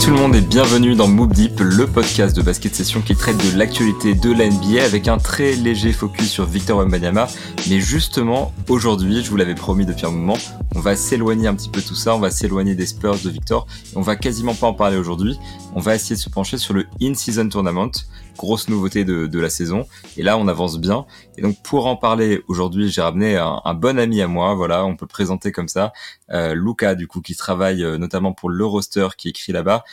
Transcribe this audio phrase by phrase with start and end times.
[0.00, 3.56] tout le monde bienvenue dans Move Deep, le podcast de basket session qui traite de
[3.56, 7.28] l'actualité de la NBA avec un très léger focus sur Victor Wembanyama.
[7.68, 10.36] Mais justement, aujourd'hui, je vous l'avais promis depuis un moment,
[10.74, 13.30] on va s'éloigner un petit peu de tout ça, on va s'éloigner des Spurs de
[13.30, 15.38] Victor on va quasiment pas en parler aujourd'hui.
[15.74, 17.90] On va essayer de se pencher sur le In-Season Tournament,
[18.36, 19.86] grosse nouveauté de, la saison.
[20.16, 21.06] Et là, on avance bien.
[21.36, 24.54] Et donc, pour en parler aujourd'hui, j'ai ramené un, bon ami à moi.
[24.54, 25.92] Voilà, on peut présenter comme ça.
[26.30, 29.84] Euh, Luca, du coup, qui travaille euh, notamment pour le roster, qui écrit là-bas,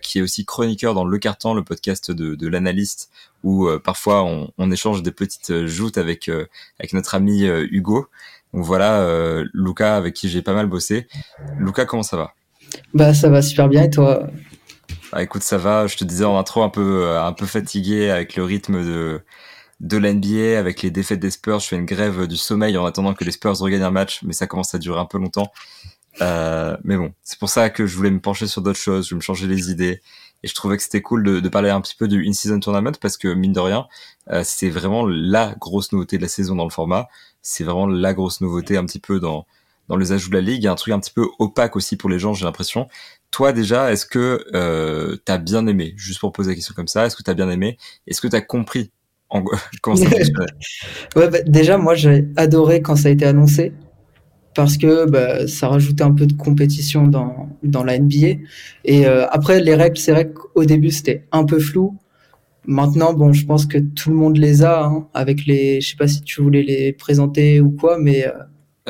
[0.00, 3.10] qui est aussi chroniqueur dans Le Carton, le podcast de, l'analyste,
[3.42, 6.30] où euh, parfois on, on, échange des petites joutes avec,
[6.78, 8.08] avec notre ami Hugo.
[8.52, 11.08] Donc voilà, Luca, avec qui j'ai pas mal bossé.
[11.58, 12.34] Luca, comment ça va?
[12.92, 13.84] Bah, ça va super bien.
[13.84, 14.28] Et toi?
[15.12, 15.86] Ah, écoute, ça va.
[15.86, 19.22] Je te disais en intro un peu, euh, un peu fatigué avec le rythme de,
[19.80, 21.60] de l'NBA, avec les défaites des Spurs.
[21.60, 24.32] Je fais une grève du sommeil en attendant que les Spurs regagnent un match, mais
[24.32, 25.52] ça commence à durer un peu longtemps.
[26.20, 29.10] Euh, mais bon, c'est pour ça que je voulais me pencher sur d'autres choses, je
[29.10, 30.00] voulais me changer les idées.
[30.42, 32.92] Et je trouvais que c'était cool de, de, parler un petit peu du In-Season Tournament
[33.00, 33.86] parce que, mine de rien,
[34.30, 37.08] euh, c'est vraiment la grosse nouveauté de la saison dans le format.
[37.40, 39.46] C'est vraiment la grosse nouveauté un petit peu dans,
[39.88, 40.62] dans les ajouts de la ligue.
[40.62, 42.88] Il y a un truc un petit peu opaque aussi pour les gens, j'ai l'impression.
[43.30, 46.88] Toi déjà, est-ce que euh, tu as bien aimé Juste pour poser la question comme
[46.88, 47.78] ça, est-ce que tu as bien aimé?
[48.06, 48.90] Est-ce que tu as compris
[49.30, 49.42] en...
[49.82, 50.04] comment ça
[51.16, 53.72] ouais, bah, Déjà, moi j'ai adoré quand ça a été annoncé
[54.54, 58.40] parce que bah, ça rajoutait un peu de compétition dans, dans la NBA.
[58.84, 61.98] Et euh, après, les règles, c'est vrai qu'au début c'était un peu flou.
[62.66, 65.80] Maintenant, bon, je pense que tout le monde les a, hein, avec les.
[65.80, 68.26] Je sais pas si tu voulais les présenter ou quoi, mais.
[68.26, 68.32] Euh,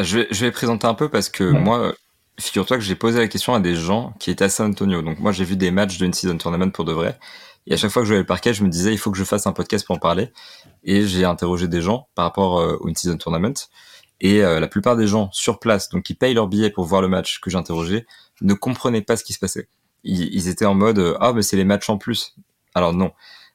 [0.03, 1.95] je, vais, je vais présenter un peu parce que moi,
[2.39, 5.03] figure-toi que j'ai posé la question à des gens qui étaient à San Antonio.
[5.03, 7.19] Donc moi, j'ai vu des matchs d'une season tournament pour de vrai.
[7.67, 9.19] Et à chaque fois que je voyais le parquet, je me disais, il faut que
[9.19, 10.31] je fasse un podcast pour en parler.
[10.85, 13.55] Et j'ai interrogé des gens par rapport euh, au in-season tournament.
[14.21, 17.03] Et euh, la plupart des gens sur place, donc qui payent leur billet pour voir
[17.03, 18.07] le match que j'ai interrogé,
[18.41, 19.69] ne comprenaient pas ce qui se passait.
[20.05, 22.35] Ils, étaient en mode, ah, mais c'est les matchs en plus.
[22.75, 23.13] Alors non.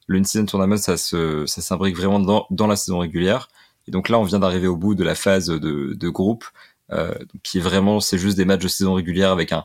[0.07, 3.49] Le in-season tournament, ça se, ça s'imbrique vraiment dans, dans la saison régulière.
[3.87, 6.45] Et donc là, on vient d'arriver au bout de la phase de, de groupe
[6.91, 7.13] euh,
[7.43, 9.63] qui est vraiment c'est juste des matchs de saison régulière avec un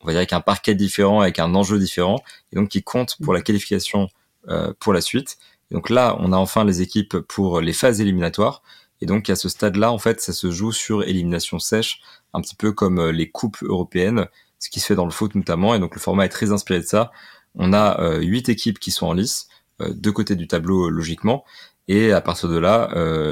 [0.00, 2.22] on va dire avec un parquet différent, avec un enjeu différent,
[2.52, 4.08] et donc qui compte pour la qualification
[4.48, 5.36] euh, pour la suite.
[5.70, 8.62] Et donc là, on a enfin les équipes pour les phases éliminatoires.
[9.00, 12.00] Et donc à ce stade-là, en fait, ça se joue sur élimination sèche,
[12.34, 14.26] un petit peu comme euh, les coupes européennes,
[14.58, 15.74] ce qui se fait dans le foot notamment.
[15.74, 17.12] Et donc le format est très inspiré de ça.
[17.56, 19.48] On a huit équipes qui sont en lice,
[19.80, 21.44] deux côtés du tableau logiquement.
[21.88, 22.88] Et à partir de là,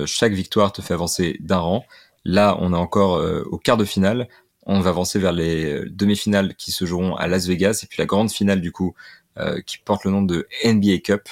[0.07, 1.85] chaque victoire te fait avancer d'un rang.
[2.29, 4.29] Là, on est encore euh, au quart de finale.
[4.67, 7.97] On va avancer vers les euh, demi-finales qui se joueront à Las Vegas et puis
[7.99, 8.95] la grande finale du coup
[9.39, 11.23] euh, qui porte le nom de NBA Cup.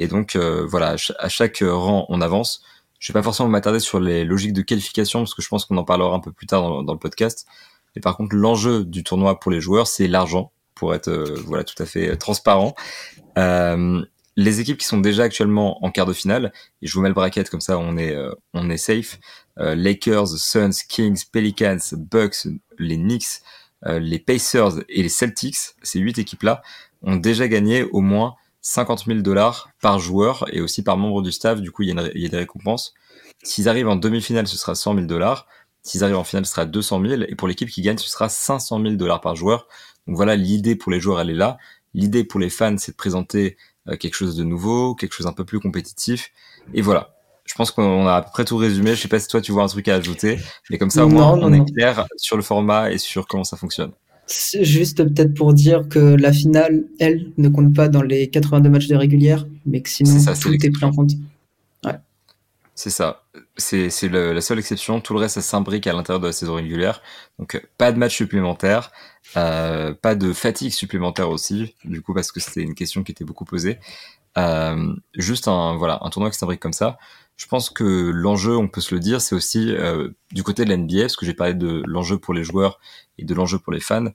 [0.00, 2.64] Et donc voilà, à chaque rang on avance.
[3.04, 5.76] Je vais pas forcément m'attarder sur les logiques de qualification parce que je pense qu'on
[5.76, 7.46] en parlera un peu plus tard dans, le podcast.
[7.94, 11.12] Mais par contre, l'enjeu du tournoi pour les joueurs, c'est l'argent, pour être
[11.44, 12.74] voilà tout à fait transparent.
[13.36, 14.02] Euh,
[14.36, 16.50] les équipes qui sont déjà actuellement en quart de finale,
[16.80, 19.18] et je vous mets le bracket comme ça on est, euh, on est safe,
[19.58, 22.46] euh, Lakers, Suns, Kings, Pelicans, Bucks,
[22.78, 23.42] les Knicks,
[23.84, 26.62] euh, les Pacers et les Celtics, ces huit équipes-là,
[27.02, 28.34] ont déjà gagné au moins
[28.64, 31.98] 50 000 dollars par joueur et aussi par membre du staff, du coup il y,
[31.98, 32.94] a il y a des récompenses.
[33.42, 35.46] S'ils arrivent en demi-finale, ce sera 100 000 dollars.
[35.82, 37.22] S'ils arrivent en finale, ce sera 200 000.
[37.28, 39.68] Et pour l'équipe qui gagne, ce sera 500 000 dollars par joueur.
[40.06, 41.58] Donc voilà, l'idée pour les joueurs, elle est là.
[41.92, 43.58] L'idée pour les fans, c'est de présenter
[43.88, 46.32] euh, quelque chose de nouveau, quelque chose un peu plus compétitif.
[46.72, 47.14] Et voilà.
[47.44, 48.94] Je pense qu'on a à peu près tout résumé.
[48.94, 50.38] Je sais pas si toi tu vois un truc à ajouter,
[50.70, 53.58] mais comme ça au moins on est clair sur le format et sur comment ça
[53.58, 53.92] fonctionne.
[54.28, 58.88] Juste peut-être pour dire que la finale, elle, ne compte pas dans les 82 matchs
[58.88, 61.12] de régulière, mais que sinon tout est pris en compte.
[61.84, 61.98] Ouais.
[62.74, 63.24] C'est ça.
[63.56, 65.00] C'est la seule exception.
[65.00, 67.02] Tout le reste, ça s'imbrique à l'intérieur de la saison régulière.
[67.38, 68.90] Donc, pas de match supplémentaire,
[69.36, 73.24] euh, pas de fatigue supplémentaire aussi, du coup, parce que c'était une question qui était
[73.24, 73.78] beaucoup posée.
[74.38, 76.98] Euh, juste un, voilà, un tournoi qui s'imbrique comme ça.
[77.36, 80.70] Je pense que l'enjeu, on peut se le dire, c'est aussi euh, du côté de
[80.70, 82.78] la NBA, parce que j'ai parlé de l'enjeu pour les joueurs
[83.18, 84.06] et de l'enjeu pour les fans.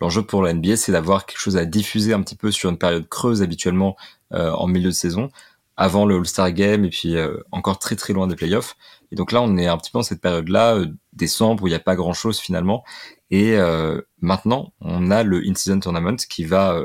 [0.00, 2.78] L'enjeu pour la NBA, c'est d'avoir quelque chose à diffuser un petit peu sur une
[2.78, 3.96] période creuse habituellement
[4.32, 5.30] euh, en milieu de saison
[5.76, 8.76] avant le All-Star Game et puis euh, encore très très loin des playoffs.
[9.10, 11.70] Et donc là, on est un petit peu dans cette période-là, euh, décembre, où il
[11.70, 12.84] n'y a pas grand-chose finalement.
[13.30, 16.80] Et euh, maintenant, on a le In-Season Tournament qui va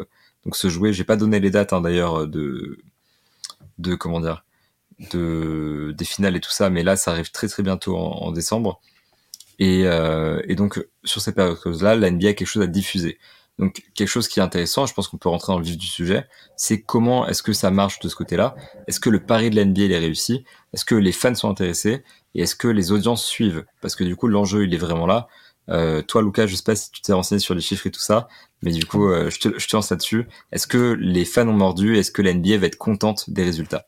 [0.45, 0.93] donc se jouer.
[0.93, 2.79] J'ai pas donné les dates hein, d'ailleurs de
[3.77, 4.43] de comment dire
[5.11, 8.81] de des finales et tout ça, mais là, ça arrive très très bientôt en, décembre.
[9.59, 13.17] Et, et donc sur cette période-là, la NBA a quelque chose à diffuser.
[13.59, 15.87] Donc quelque chose qui est intéressant, je pense qu'on peut rentrer dans le vif du
[15.87, 18.55] sujet, c'est comment est-ce que ça marche de ce côté-là?
[18.87, 20.45] Est-ce que le pari de la NBA est réussi?
[20.73, 22.03] Est-ce que les fans sont intéressés?
[22.35, 23.65] Et est-ce que les audiences suivent?
[23.81, 25.27] Parce que du coup l'enjeu il est vraiment là.
[26.07, 28.27] toi, Lucas, je sais pas si tu t'es renseigné sur les chiffres et tout ça,
[28.61, 30.27] mais du coup, je, te, je te lance là-dessus.
[30.51, 31.97] Est-ce que les fans ont mordu?
[31.97, 33.87] Est-ce que la NBA va être contente des résultats?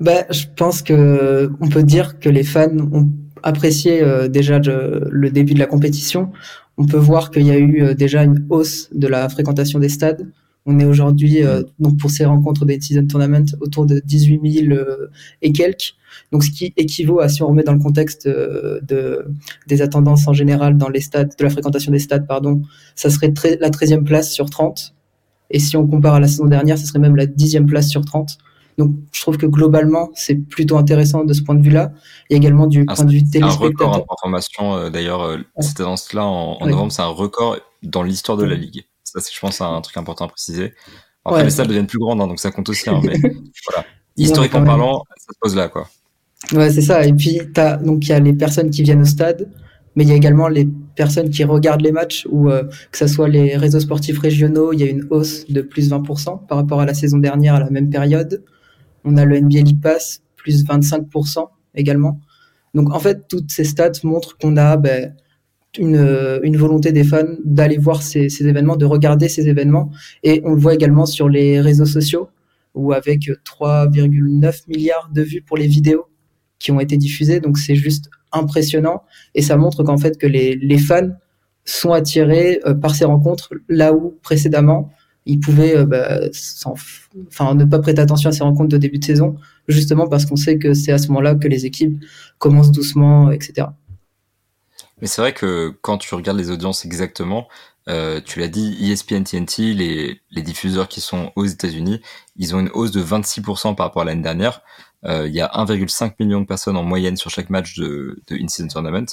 [0.00, 3.08] Bah, je pense que on peut dire que les fans ont
[3.42, 6.32] apprécié déjà le début de la compétition.
[6.76, 10.26] On peut voir qu'il y a eu déjà une hausse de la fréquentation des stades.
[10.66, 14.72] On est aujourd'hui, euh, donc pour ces rencontres des season tournament, autour de 18 000
[14.72, 15.10] euh,
[15.42, 15.94] et quelques.
[16.32, 19.26] Donc, ce qui équivaut à, si on remet dans le contexte euh, de,
[19.66, 22.62] des attendances en général dans les stades, de la fréquentation des stades, pardon,
[22.94, 24.94] ça serait la 13e place sur 30.
[25.50, 28.04] Et si on compare à la saison dernière, ça serait même la 10e place sur
[28.04, 28.38] 30.
[28.78, 31.92] Donc, je trouve que globalement, c'est plutôt intéressant de ce point de vue-là.
[32.28, 33.88] Il y a également du ah, point de vue téléspectateur.
[33.88, 38.44] Un record en formation, d'ailleurs, cette annonce-là en, novembre, c'est un record dans l'histoire de
[38.44, 38.84] la Ligue.
[39.04, 40.72] Ça, c'est, je pense, un truc important à préciser.
[41.24, 42.90] Après, les salles deviennent plus grandes, hein, donc ça compte aussi.
[42.90, 43.16] Hein, mais
[43.68, 43.86] voilà.
[44.16, 45.88] Historiquement parlant, ça se pose là, quoi.
[46.52, 47.04] Ouais, c'est ça.
[47.04, 49.50] Et puis, t'as, donc, il y a les personnes qui viennent au stade,
[49.96, 53.06] mais il y a également les personnes qui regardent les matchs, ou euh, que ce
[53.06, 56.80] soit les réseaux sportifs régionaux, il y a une hausse de plus 20% par rapport
[56.80, 58.42] à la saison dernière à la même période.
[59.04, 62.20] On a le NBA League Pass, plus 25% également.
[62.74, 65.14] Donc, en fait, toutes ces stats montrent qu'on a ben,
[65.78, 69.90] une, une, volonté des fans d'aller voir ces, ces, événements, de regarder ces événements.
[70.22, 72.28] Et on le voit également sur les réseaux sociaux,
[72.74, 76.06] où avec 3,9 milliards de vues pour les vidéos
[76.58, 77.40] qui ont été diffusées.
[77.40, 79.02] Donc c'est juste impressionnant.
[79.34, 81.10] Et ça montre qu'en fait que les, les, fans
[81.64, 84.90] sont attirés euh, par ces rencontres, là où précédemment,
[85.26, 86.20] ils pouvaient euh, bah,
[86.64, 89.36] enfin, ne pas prêter attention à ces rencontres de début de saison,
[89.68, 92.04] justement parce qu'on sait que c'est à ce moment-là que les équipes
[92.38, 93.68] commencent doucement, etc.
[95.00, 97.48] Mais c'est vrai que quand tu regardes les audiences exactement,
[97.88, 102.00] euh, tu l'as dit, ESPN TNT, les, les diffuseurs qui sont aux États-Unis,
[102.36, 104.62] ils ont une hausse de 26% par rapport à l'année dernière.
[105.04, 108.36] Euh, il y a 1,5 million de personnes en moyenne sur chaque match de, de
[108.36, 109.06] Incident Tournament.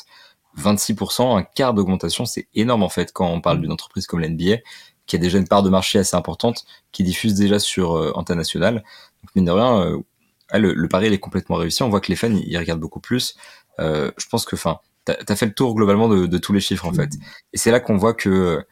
[0.58, 4.58] 26%, un quart d'augmentation, c'est énorme en fait quand on parle d'une entreprise comme l'NBA,
[5.06, 8.38] qui a déjà une part de marché assez importante, qui diffuse déjà sur euh, antenne
[8.38, 8.76] nationale.
[8.76, 10.00] Donc mine de rien, euh,
[10.54, 11.84] le, pari est complètement réussi.
[11.84, 13.36] On voit que les fans ils regardent beaucoup plus.
[13.80, 16.86] Euh, je pense que, enfin, t'as as fait le tour globalement de, tous les chiffres
[16.86, 17.12] en fait.
[17.54, 18.64] Et c'est là qu'on voit que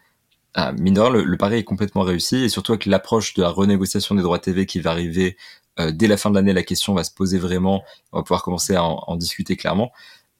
[0.55, 3.49] ah, mine de rien, le, pari est complètement réussi et surtout avec l'approche de la
[3.49, 5.37] renégociation des droits TV qui va arriver
[5.79, 7.83] euh, dès la fin de l'année, la question va se poser vraiment.
[8.11, 9.91] On va pouvoir commencer à en, discuter clairement.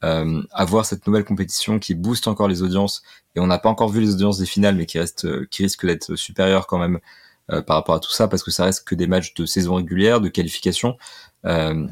[0.04, 3.04] Euh, avoir cette nouvelle compétition qui booste encore les audiences
[3.36, 5.86] et on n'a pas encore vu les audiences des finales mais qui reste qui risque
[5.86, 7.00] d'être supérieures quand même
[7.52, 9.76] euh, par rapport à tout ça parce que ça reste que des matchs de saison
[9.76, 10.98] régulière de qualification
[11.46, 11.86] euh,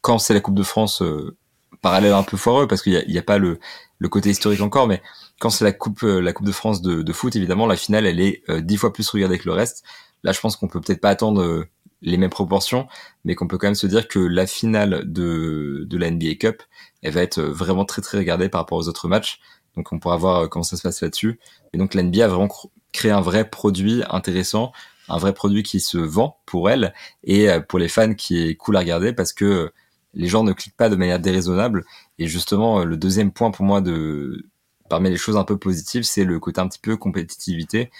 [0.00, 1.36] quand c'est la Coupe de France euh,
[1.80, 3.58] parallèle un peu foireux parce qu'il n'y a, a, pas le,
[3.98, 5.02] le, côté historique encore, mais
[5.38, 8.06] quand c'est la coupe euh, la coupe de France de, de, foot, évidemment, la finale
[8.06, 9.84] elle est euh, dix fois plus regardée que le reste.
[10.22, 11.68] Là, je pense qu'on peut peut-être pas attendre euh,
[12.02, 12.86] les mêmes proportions,
[13.24, 16.62] mais qu'on peut quand même se dire que la finale de, de la NBA Cup,
[17.02, 19.40] elle va être vraiment très très regardée par rapport aux autres matchs.
[19.76, 21.40] Donc on pourra voir comment ça se passe là-dessus.
[21.72, 22.48] Et donc la NBA a vraiment
[22.92, 24.72] créé un vrai produit intéressant,
[25.08, 26.92] un vrai produit qui se vend pour elle
[27.24, 29.72] et pour les fans qui est cool à regarder parce que
[30.14, 31.84] les gens ne cliquent pas de manière déraisonnable.
[32.18, 34.46] Et justement, euh, le deuxième point pour moi de
[34.88, 37.90] parmi les choses un peu positives, c'est le côté un petit peu compétitivité,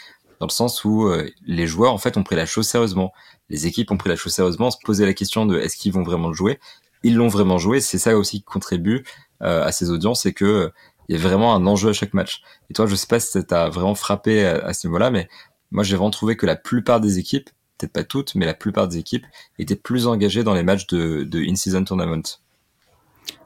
[0.41, 3.13] dans le sens où euh, les joueurs en fait ont pris la chose sérieusement.
[3.53, 6.03] Les équipes ont pris la chose sérieusement, se poser la question de est-ce qu'ils vont
[6.03, 6.59] vraiment le jouer.
[7.05, 7.81] Ils l'ont vraiment joué.
[7.81, 9.05] C'est ça aussi qui contribue
[9.43, 10.73] euh, à ces audiences, c'est que
[11.09, 12.43] il y a vraiment un enjeu à chaque match.
[12.71, 15.29] Et toi, je sais pas si ça vraiment frappé à, à ce niveau-là, mais
[15.71, 17.51] moi j'ai vraiment trouvé que la plupart des équipes
[17.83, 19.27] peut-être pas toutes, mais la plupart des équipes
[19.59, 22.23] étaient plus engagées dans les matchs de, de in-season tournament.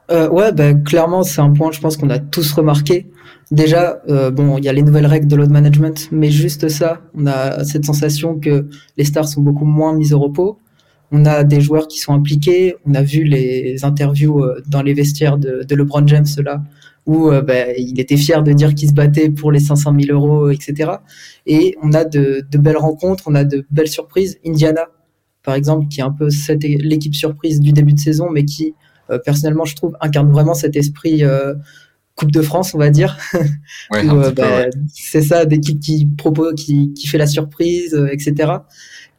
[0.09, 3.07] Euh, ouais, ben clairement, c'est un point, je pense qu'on a tous remarqué.
[3.51, 7.01] Déjà, euh, bon, il y a les nouvelles règles de load management, mais juste ça,
[7.13, 10.59] on a cette sensation que les stars sont beaucoup moins mises au repos.
[11.11, 12.75] On a des joueurs qui sont impliqués.
[12.85, 16.61] On a vu les interviews euh, dans les vestiaires de, LeBron James là,
[17.05, 20.49] où bah, il était fier de dire qu'il se battait pour les 500 000 euros,
[20.49, 20.91] etc.
[21.45, 24.37] Et on a de, belles rencontres, on a de belles surprises.
[24.45, 24.87] Indiana,
[25.43, 26.27] par exemple, qui est un peu
[26.61, 28.73] l'équipe surprise du début de saison, mais qui,
[29.23, 31.53] personnellement, je trouve, incarne vraiment cet esprit euh,
[32.15, 33.17] Coupe de France, on va dire.
[33.91, 38.53] Ouais, bah, C'est ça, d'équipe qui propose, qui, qui fait la surprise, etc.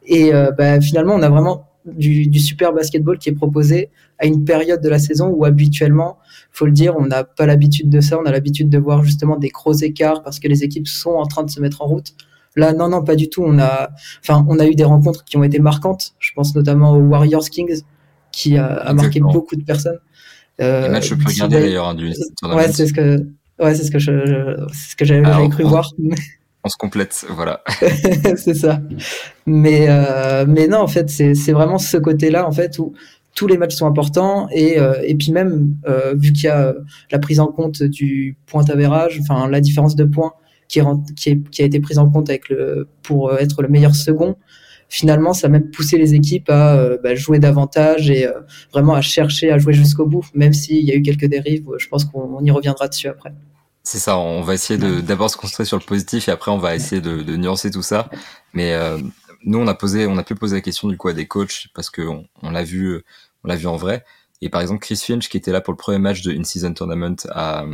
[0.05, 4.43] Et bah, finalement, on a vraiment du, du, super basketball qui est proposé à une
[4.43, 6.17] période de la saison où habituellement,
[6.51, 8.19] faut le dire, on n'a pas l'habitude de ça.
[8.19, 11.25] On a l'habitude de voir justement des gros écarts parce que les équipes sont en
[11.25, 12.13] train de se mettre en route.
[12.55, 13.43] Là, non, non, pas du tout.
[13.45, 13.91] On a,
[14.21, 16.13] enfin, on a eu des rencontres qui ont été marquantes.
[16.19, 17.83] Je pense notamment aux Warriors Kings,
[18.31, 19.99] qui a, a marqué beaucoup de personnes.
[20.61, 23.25] Euh, Les matchs peux regarder d'ailleurs hein, du Ouais, c'est ce que,
[23.59, 25.91] ouais, c'est ce que je, ce que j'avais cru voir.
[26.63, 27.63] on se complète, voilà.
[28.35, 28.81] c'est ça.
[29.45, 32.93] Mais, euh, mais non, en fait, c'est vraiment ce côté-là, en fait, où
[33.35, 35.75] tous les matchs sont importants et, euh, et puis même
[36.15, 36.73] vu qu'il y a
[37.11, 40.33] la prise en compte du point avérage, enfin la différence de points
[40.67, 40.81] qui,
[41.15, 44.35] qui, qui, a été prise en compte avec le, pour être le meilleur second,
[44.89, 48.27] finalement, ça a même poussé les équipes à bah, jouer davantage et
[48.73, 51.65] vraiment à chercher à jouer jusqu'au bout, même s'il y a eu quelques dérives.
[51.77, 53.33] Je pense qu'on y reviendra dessus après.
[53.83, 56.57] C'est ça, on va essayer de d'abord se concentrer sur le positif et après on
[56.57, 58.09] va essayer de, de nuancer tout ça.
[58.53, 58.99] Mais euh,
[59.45, 61.67] nous on a posé, on a pu poser la question du coup à des coachs
[61.73, 63.01] parce que on, l'a vu,
[63.43, 64.03] on l'a vu en vrai.
[64.41, 67.15] Et par exemple Chris Finch qui était là pour le premier match de in-season tournament
[67.29, 67.65] à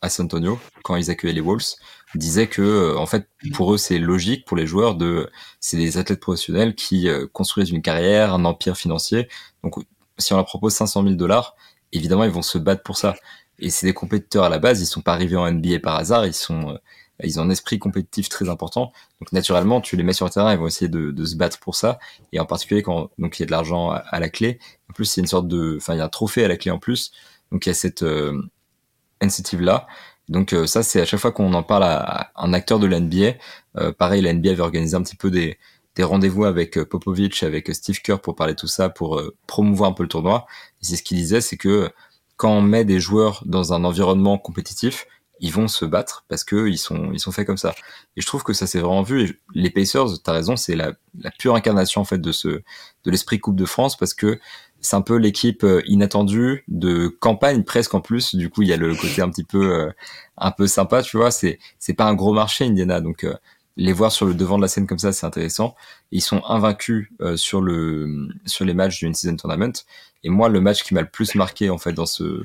[0.00, 1.74] à San Antonio quand ils accueillaient les Wolves
[2.14, 5.98] disait que euh, en fait pour eux c'est logique pour les joueurs de c'est des
[5.98, 9.28] athlètes professionnels qui euh, construisent une carrière, un empire financier.
[9.62, 9.74] Donc
[10.18, 11.54] si on leur propose 500 000 dollars,
[11.92, 13.14] évidemment ils vont se battre pour ça.
[13.58, 16.26] Et c'est des compétiteurs à la base, ils sont pas arrivés en NBA par hasard,
[16.26, 16.78] ils sont euh,
[17.24, 18.92] ils ont un esprit compétitif très important.
[19.20, 21.58] Donc naturellement, tu les mets sur le terrain, ils vont essayer de, de se battre
[21.58, 21.98] pour ça.
[22.32, 24.60] Et en particulier quand donc il y a de l'argent à, la clé.
[24.88, 26.70] En plus, c'est une sorte de, enfin il y a un trophée à la clé
[26.70, 27.12] en plus.
[27.50, 28.40] Donc il y a cette euh,
[29.20, 29.86] incentive là.
[30.28, 33.34] Donc euh, ça, c'est à chaque fois qu'on en parle à, un acteur de l'NBA.
[33.78, 35.58] Euh, pareil, la NBA avait organisé un petit peu des,
[35.96, 39.94] des rendez-vous avec Popovich, avec Steve Kerr pour parler de tout ça, pour promouvoir un
[39.94, 40.46] peu le tournoi.
[40.82, 41.90] Et c'est ce qu'il disait, c'est que
[42.36, 45.06] quand on met des joueurs dans un environnement compétitif,
[45.40, 47.74] ils vont se battre parce que ils sont ils sont faits comme ça.
[48.16, 49.40] Et je trouve que ça s'est vraiment vu.
[49.54, 53.38] Les Pacers, t'as raison, c'est la, la pure incarnation en fait de ce de l'esprit
[53.38, 54.38] Coupe de France parce que
[54.80, 58.34] c'est un peu l'équipe euh, inattendue de campagne presque en plus.
[58.34, 59.90] Du coup, il y a le côté un petit peu euh,
[60.36, 61.30] un peu sympa, tu vois.
[61.30, 63.34] C'est c'est pas un gros marché Indiana, donc euh,
[63.76, 65.74] les voir sur le devant de la scène comme ça, c'est intéressant.
[66.10, 69.72] Ils sont invaincus sur le sur les matchs d'une season tournament.
[70.24, 72.44] Et moi, le match qui m'a le plus marqué en fait dans ce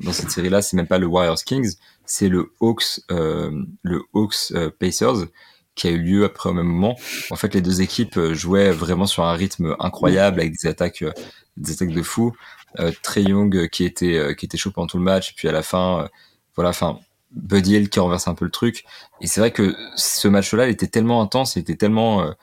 [0.00, 3.50] dans cette série-là, c'est même pas le Warriors Kings, c'est le Hawks euh,
[3.82, 5.26] le Hawks Pacers
[5.74, 6.96] qui a eu lieu après au même moment.
[7.30, 11.02] En fait, les deux équipes euh, jouaient vraiment sur un rythme incroyable avec des attaques
[11.02, 11.12] euh,
[11.56, 12.32] des attaques de fou.
[12.78, 15.62] Euh, Trey Young qui était qui était chaud pendant tout le match, puis à la
[15.62, 16.08] fin,
[16.56, 16.98] voilà, enfin
[17.32, 18.84] Buddy Hill qui renverse un peu le truc.
[19.20, 22.34] Et c'est vrai que ce match-là, il était tellement intense, il était tellement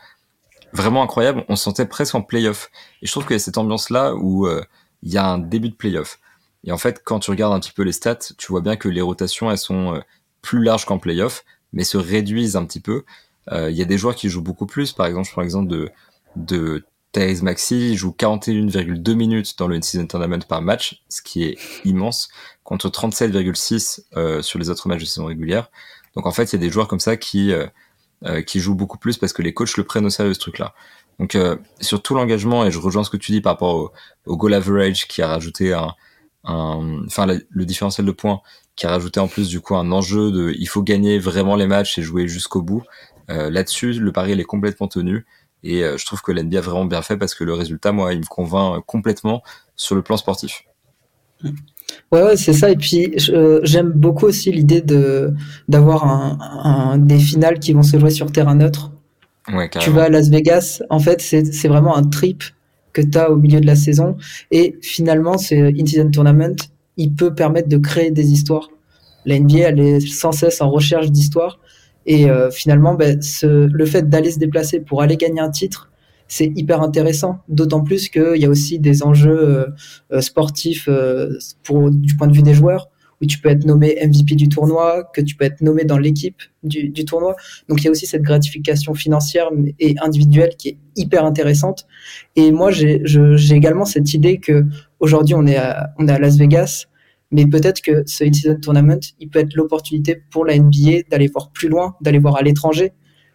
[0.73, 1.45] vraiment incroyable.
[1.49, 2.69] On se sentait presque en playoff.
[3.01, 4.63] Et je trouve qu'il y a cette ambiance-là où euh,
[5.03, 6.19] il y a un début de playoff.
[6.65, 8.89] Et en fait, quand tu regardes un petit peu les stats, tu vois bien que
[8.89, 9.99] les rotations, elles sont euh,
[10.41, 11.43] plus larges qu'en playoff,
[11.73, 13.03] mais se réduisent un petit peu.
[13.51, 14.91] Euh, il y a des joueurs qui jouent beaucoup plus.
[14.93, 15.89] Par exemple, je prends l'exemple de,
[16.35, 21.57] de Thais Maxi, joue 41,2 minutes dans le in-season tournament par match, ce qui est
[21.85, 22.29] immense,
[22.63, 25.71] contre 37,6 sur les autres matchs de saison régulière.
[26.15, 27.53] Donc en fait, il y a des joueurs comme ça qui
[28.25, 30.73] euh, qui joue beaucoup plus parce que les coachs le prennent au sérieux ce truc-là.
[31.19, 33.91] Donc euh, sur tout l'engagement et je rejoins ce que tu dis par rapport au,
[34.25, 35.95] au goal average qui a rajouté un,
[36.43, 38.41] un enfin le différentiel de points
[38.75, 41.67] qui a rajouté en plus du coup un enjeu de il faut gagner vraiment les
[41.67, 42.83] matchs et jouer jusqu'au bout.
[43.29, 45.25] Euh, Là-dessus, le pari il est complètement tenu
[45.63, 48.13] et euh, je trouve que l'NBA a vraiment bien fait parce que le résultat, moi,
[48.13, 49.43] il me convainc complètement
[49.75, 50.63] sur le plan sportif.
[52.11, 52.69] Ouais, ouais c'est ça.
[52.69, 53.13] Et puis,
[53.63, 55.33] j'aime beaucoup aussi l'idée de
[55.67, 58.91] d'avoir un, un, des finales qui vont se jouer sur terrain neutre.
[59.51, 62.43] Ouais, tu vas à Las Vegas, en fait, c'est vraiment un trip
[63.05, 64.17] que tu as au milieu de la saison.
[64.51, 66.55] Et finalement, c'est Incident Tournament,
[66.97, 68.69] il peut permettre de créer des histoires.
[69.25, 71.59] La NBA, elle est sans cesse en recherche d'histoires.
[72.05, 75.89] Et euh, finalement, ben, ce, le fait d'aller se déplacer pour aller gagner un titre,
[76.29, 77.39] c'est hyper intéressant.
[77.49, 79.65] D'autant plus qu'il y a aussi des enjeux euh,
[80.13, 82.89] euh, sportifs euh, pour, du point de vue des joueurs,
[83.21, 86.41] où tu peux être nommé MVP du tournoi, que tu peux être nommé dans l'équipe
[86.63, 87.35] du, du, tournoi.
[87.67, 89.49] Donc il y a aussi cette gratification financière
[89.79, 91.85] et individuelle qui est hyper intéressante.
[92.35, 93.01] Et moi, j'ai
[93.51, 94.65] également cette idée que
[94.99, 96.85] aujourd'hui on est à, on est à Las Vegas,
[97.31, 101.51] mais peut-être que ce Incident Tournament, il peut être l'opportunité pour la NBA d'aller voir
[101.51, 102.93] plus loin, d'aller voir à l'étranger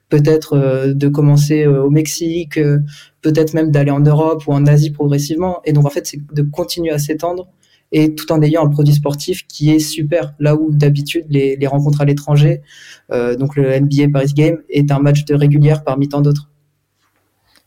[0.09, 2.79] peut-être euh, de commencer euh, au Mexique, euh,
[3.23, 5.61] peut-être même d'aller en Europe ou en Asie progressivement.
[5.64, 7.49] Et donc en fait, c'est de continuer à s'étendre
[7.94, 10.34] et tout en ayant un produit sportif qui est super.
[10.40, 12.60] Là où d'habitude les, les, rencontres à l'étranger,
[13.12, 16.50] euh, donc le NBA Paris Game est un match de régulière parmi tant d'autres.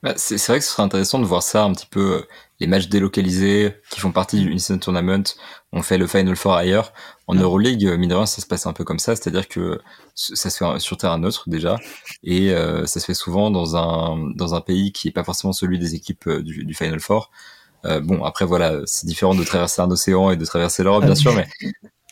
[0.03, 2.23] Bah, c'est vrai que ce serait intéressant de voir ça un petit peu
[2.59, 5.23] les matchs délocalisés qui font partie du Instant Tournament.
[5.71, 6.91] On fait le Final Four ailleurs.
[7.27, 9.79] En Euroleague, mine de rien, ça se passe un peu comme ça, c'est-à-dire que
[10.13, 11.77] ça se fait sur terrain neutre déjà,
[12.23, 15.53] et euh, ça se fait souvent dans un dans un pays qui est pas forcément
[15.53, 17.31] celui des équipes euh, du, du Final Four.
[17.87, 21.15] Euh, bon, après voilà, c'est différent de traverser un océan et de traverser l'Europe, bien
[21.15, 21.47] sûr, mais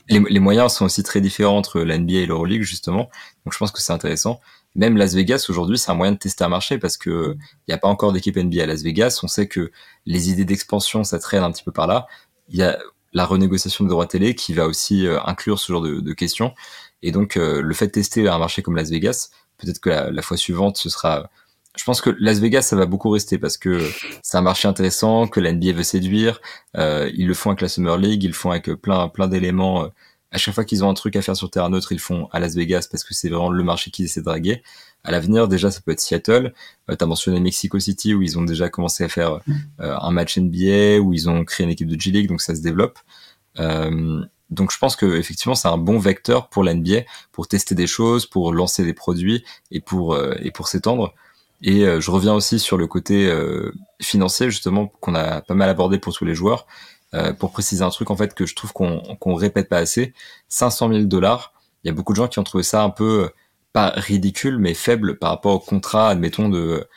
[0.10, 3.10] les, les, moyens sont aussi très différents entre la NBA et l'Euroleague justement.
[3.46, 4.40] Donc je pense que c'est intéressant
[4.76, 7.74] même Las Vegas aujourd'hui, c'est un moyen de tester un marché parce que il n'y
[7.74, 9.22] a pas encore d'équipe NBA à Las Vegas.
[9.24, 9.72] On sait que
[10.06, 12.08] les idées d'expansion, ça traîne un petit peu par là.
[12.50, 12.78] Il y a
[13.14, 16.54] la renégociation de droits télé qui va aussi euh, inclure ce genre de, de questions.
[17.02, 20.12] Et donc, euh, le fait de tester un marché comme Las Vegas, peut-être que la,
[20.12, 21.30] la, fois suivante, ce sera
[21.78, 23.90] je pense que Las Vegas, ça va beaucoup rester parce que
[24.22, 26.42] c'est un marché intéressant, que la NBA veut séduire.
[26.78, 29.86] Euh, ils le font avec la Summer League, ils le font avec plein, plein d'éléments.
[29.86, 29.88] Euh,
[30.36, 32.28] à chaque fois qu'ils ont un truc à faire sur terrain neutre, ils le font
[32.34, 34.64] à Las Vegas parce que c'est vraiment le marché qu'ils essaient de draguer.
[35.06, 36.54] À l'avenir, déjà, ça peut être Seattle.
[36.90, 39.40] Euh, tu as mentionné Mexico City où ils ont déjà commencé à faire
[39.80, 42.62] euh, un match NBA, où ils ont créé une équipe de G-League, donc ça se
[42.62, 43.00] développe.
[43.60, 47.02] Euh, donc je pense que effectivement c'est un bon vecteur pour la NBA
[47.32, 51.16] pour tester des choses, pour lancer des produits et pour et pour s'étendre.
[51.62, 53.72] Et euh, je reviens aussi sur le côté euh,
[54.02, 56.68] financier, justement, qu'on a pas mal abordé pour tous les joueurs.
[57.14, 60.14] Euh, pour préciser un truc, en fait, que je trouve qu'on qu'on répète pas assez.
[60.50, 63.30] 500 000 dollars, il y a beaucoup de gens qui ont trouvé ça un peu,
[63.74, 66.88] pas ridicule, mais faible par rapport au contrat, admettons, de,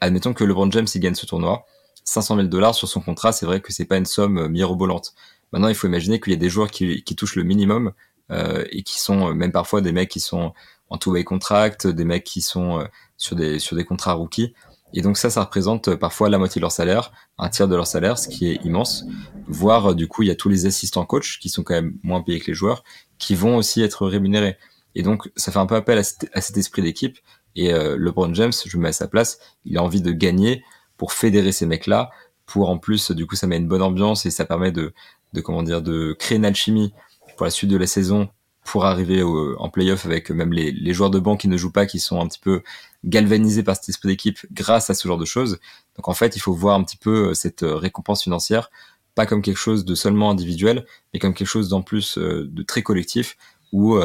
[0.00, 1.66] admettons que LeBron James, il gagne ce tournoi.
[2.04, 5.14] 500 000 dollars sur son contrat, c'est vrai que c'est pas une somme mirobolante.
[5.52, 7.92] Maintenant, il faut imaginer qu'il y a des joueurs qui, qui touchent le minimum
[8.30, 10.52] euh, et qui sont même parfois des mecs qui sont
[10.90, 12.86] en two-way contract, des mecs qui sont
[13.24, 14.54] sur des, contrats rookies.
[14.92, 17.86] Et donc ça, ça représente parfois la moitié de leur salaire, un tiers de leur
[17.86, 19.04] salaire, ce qui est immense.
[19.48, 22.22] Voire du coup, il y a tous les assistants coach qui sont quand même moins
[22.22, 22.84] payés que les joueurs,
[23.18, 24.56] qui vont aussi être rémunérés.
[24.94, 27.18] Et donc ça fait un peu appel à, cet, esprit d'équipe.
[27.56, 30.62] Et euh, LeBron James, je me mets à sa place, il a envie de gagner
[30.96, 32.10] pour fédérer ces mecs-là,
[32.46, 34.92] pour en plus, du coup, ça met une bonne ambiance et ça permet de,
[35.32, 36.92] de de créer une alchimie
[37.36, 38.28] pour la suite de la saison
[38.64, 41.86] pour arriver en playoff avec même les, les, joueurs de banc qui ne jouent pas,
[41.86, 42.62] qui sont un petit peu
[43.04, 45.58] galvanisés par cet esprit d'équipe grâce à ce genre de choses.
[45.96, 48.70] Donc en fait, il faut voir un petit peu euh, cette euh, récompense financière,
[49.14, 52.62] pas comme quelque chose de seulement individuel, mais comme quelque chose d'en plus euh, de
[52.62, 53.36] très collectif,
[53.72, 53.98] où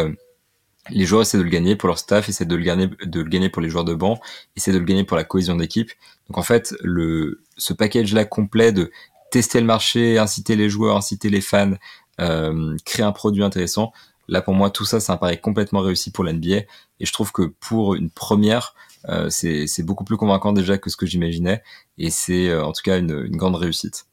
[0.90, 3.30] les joueurs essaient de le gagner pour leur staff, essaient de le gagner, de le
[3.30, 4.20] gagner pour les joueurs de banc,
[4.56, 5.92] essaient de le gagner pour la cohésion d'équipe.
[6.28, 8.92] Donc en fait, le, ce package-là complet de
[9.30, 11.74] tester le marché, inciter les joueurs, inciter les fans,
[12.18, 13.94] créer un produit intéressant,
[14.30, 16.58] Là, pour moi, tout ça, ça paraît complètement réussi pour l'NBA.
[17.00, 18.76] Et je trouve que pour une première,
[19.08, 21.64] euh, c'est beaucoup plus convaincant déjà que ce que j'imaginais.
[21.98, 24.06] Et c'est euh, en tout cas une, une, grande réussite.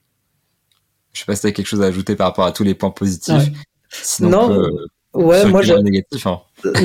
[1.13, 2.75] Je sais pas si tu as quelque chose à ajouter par rapport à tous les
[2.75, 3.51] points positifs.
[3.89, 4.71] Sinon, non,
[5.15, 5.81] ouais, moi j'ai.
[5.81, 6.41] Négatif, hein.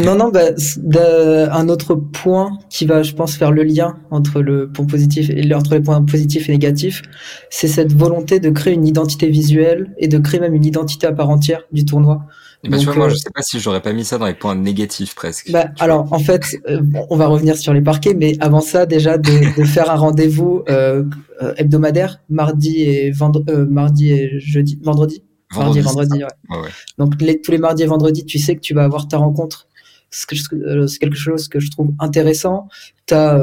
[0.05, 4.71] non, non, bah, un autre point qui va, je pense, faire le lien entre le
[4.71, 7.01] point positif et entre les points positifs et négatifs,
[7.49, 11.11] c'est cette volonté de créer une identité visuelle et de créer même une identité à
[11.11, 12.25] part entière du tournoi.
[12.63, 14.55] Bah, tu vois, moi, je sais pas si j'aurais pas mis ça dans les points
[14.55, 15.51] négatifs presque.
[15.51, 19.17] Bah, alors, en fait, euh, on va revenir sur les parquets, mais avant ça, déjà,
[19.17, 21.03] de, de faire un rendez-vous euh,
[21.41, 25.23] euh hebdomadaire, mardi et, vendre, euh, mardi et jeudi, vendredi?
[25.51, 26.55] Vendredi, mardi et vendredi, ouais.
[26.55, 26.69] ouais, ouais.
[26.99, 29.67] Donc, les, tous les mardis et vendredis, tu sais que tu vas avoir ta rencontre.
[30.13, 32.67] C'est quelque chose que je trouve intéressant.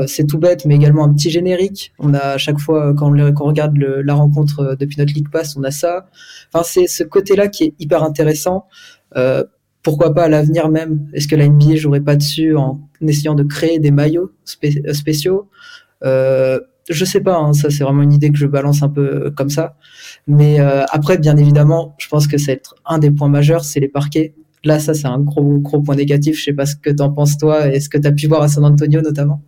[0.07, 1.94] C'est tout bête, mais également un petit générique.
[1.98, 5.14] On a à chaque fois, quand on, quand on regarde le, la rencontre depuis notre
[5.14, 6.11] League Pass, on a ça.
[6.52, 8.66] Enfin, c'est ce côté-là qui est hyper intéressant.
[9.16, 9.44] Euh,
[9.83, 11.09] pourquoi pas à l'avenir même?
[11.14, 14.33] Est-ce que la NBA jouerait pas dessus en essayant de créer des maillots
[14.64, 15.49] euh, spéciaux?
[16.05, 19.31] Euh, Je sais pas, hein, ça c'est vraiment une idée que je balance un peu
[19.37, 19.77] comme ça.
[20.27, 23.88] Mais euh, après, bien évidemment, je pense que c'est un des points majeurs, c'est les
[23.88, 24.35] parquets.
[24.64, 26.38] Là, ça c'est un gros gros point négatif.
[26.38, 28.42] Je sais pas ce que t'en penses toi et ce que tu as pu voir
[28.42, 29.42] à San Antonio notamment.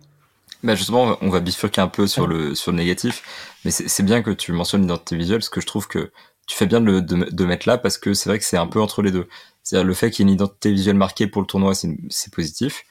[0.63, 3.23] Bah justement, on va bifurquer un peu sur le sur le négatif,
[3.65, 6.11] mais c'est bien que tu mentionnes l'identité visuelle, parce que je trouve que
[6.47, 8.67] tu fais bien de, de, de mettre là parce que c'est vrai que c'est un
[8.67, 9.27] peu entre les deux.
[9.63, 12.83] C'est-à-dire le fait qu'il y ait une identité visuelle marquée pour le tournoi, c'est positif.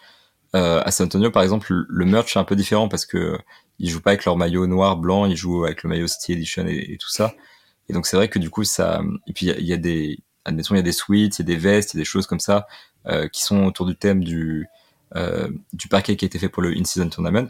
[0.56, 3.38] Euh, à San Antonio, par exemple, le merch est un peu différent parce que
[3.78, 6.66] ils jouent pas avec leur maillot noir, blanc, ils jouent avec le maillot City Edition
[6.66, 7.34] et, tout ça.
[7.88, 9.00] Et donc c'est vrai que du coup ça.
[9.26, 11.46] Et puis il y, a des, admettons, il y a des suites, il y a
[11.46, 12.66] des vestes, il y a des choses comme ça
[13.06, 14.68] euh, qui sont autour du thème du
[15.16, 17.48] euh, du parquet qui a été fait pour le in-season tournament.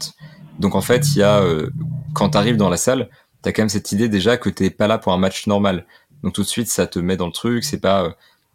[0.59, 1.69] Donc en fait, il y a euh,
[2.13, 3.09] quand t'arrives dans la salle,
[3.43, 5.85] t'as quand même cette idée déjà que t'es pas là pour un match normal.
[6.23, 7.63] Donc tout de suite, ça te met dans le truc.
[7.63, 8.11] C'est pas euh,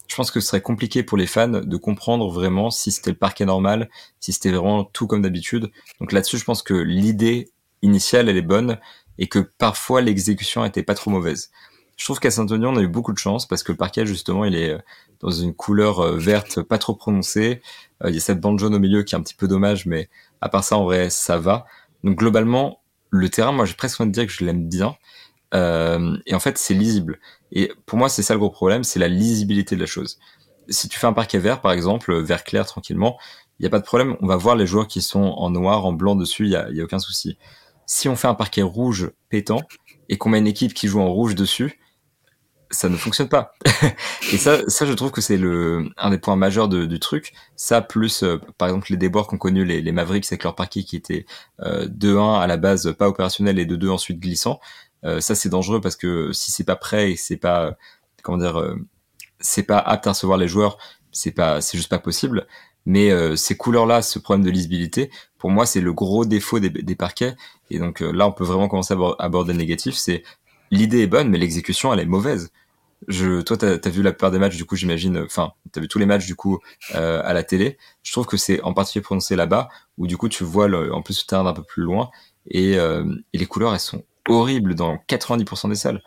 [0.08, 3.16] je pense que ce serait compliqué pour les fans de comprendre vraiment si c'était le
[3.16, 3.88] parquet normal,
[4.20, 5.70] si c'était vraiment tout comme d'habitude.
[6.00, 7.50] Donc là-dessus, je pense que l'idée
[7.82, 8.78] initiale, elle est bonne
[9.18, 11.50] et que parfois l'exécution était pas trop mauvaise.
[11.96, 14.44] Je trouve qu'à Saint-Ouen, on a eu beaucoup de chance parce que le parquet, justement,
[14.44, 14.78] il est euh,
[15.20, 17.62] dans une couleur euh, verte pas trop prononcée.
[18.04, 19.86] Euh, il y a cette bande jaune au milieu qui est un petit peu dommage,
[19.86, 20.10] mais
[20.42, 21.64] à part ça, en vrai, ça va.
[22.04, 24.94] Donc globalement, le terrain, moi, j'ai presque envie de dire que je l'aime bien.
[25.54, 27.18] Euh, et en fait, c'est lisible.
[27.52, 30.18] Et pour moi, c'est ça le gros problème, c'est la lisibilité de la chose.
[30.68, 33.18] Si tu fais un parquet vert, par exemple, vert clair tranquillement,
[33.58, 34.16] il n'y a pas de problème.
[34.20, 36.70] On va voir les joueurs qui sont en noir, en blanc dessus, il n'y a,
[36.70, 37.38] y a aucun souci.
[37.86, 39.62] Si on fait un parquet rouge pétant
[40.08, 41.78] et qu'on met une équipe qui joue en rouge dessus,
[42.70, 43.54] ça ne fonctionne pas.
[44.32, 47.32] et ça, ça, je trouve que c'est le un des points majeurs du truc.
[47.54, 50.82] Ça, plus euh, par exemple les débords qu'ont connu les, les Mavericks avec leur parquet
[50.82, 51.26] qui était
[51.60, 54.60] euh, 2-1 à la base pas opérationnel et de 2 ensuite glissant.
[55.06, 57.76] Euh, ça c'est dangereux parce que si c'est pas prêt et c'est pas
[58.22, 58.76] comment dire euh,
[59.40, 60.78] c'est pas apte à recevoir les joueurs,
[61.12, 62.46] c'est pas c'est juste pas possible.
[62.86, 66.94] Mais euh, ces couleurs-là, ce problème de lisibilité, pour moi, c'est le gros défaut des,
[66.94, 67.34] parquets.
[67.70, 69.96] Et donc là, on peut vraiment commencer à aborder le négatif.
[69.96, 70.22] C'est
[70.70, 72.52] l'idée est bonne, mais l'exécution, elle est mauvaise.
[73.08, 75.18] Je, toi, t'as as vu la plupart des matchs, du coup, j'imagine.
[75.18, 76.60] Enfin, t'as vu tous les matchs, du coup,
[76.92, 77.76] à la télé.
[78.04, 81.22] Je trouve que c'est en particulier prononcé là-bas, où du coup, tu vois en plus
[81.22, 82.10] le terrain d'un peu plus loin,
[82.48, 86.00] et, et, les couleurs, elles sont horribles dans 90% des salles.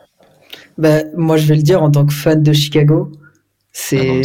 [0.78, 3.12] Bah, moi, je vais le dire en tant que fan de Chicago,
[3.72, 4.22] c'est.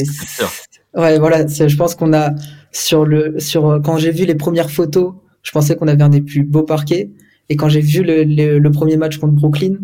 [0.94, 1.46] Ah ouais, voilà.
[1.46, 2.30] Je pense qu'on a
[2.72, 6.20] sur le sur quand j'ai vu les premières photos, je pensais qu'on avait un des
[6.20, 7.10] plus beaux parquets,
[7.48, 9.78] et quand j'ai vu le, le premier match contre Brooklyn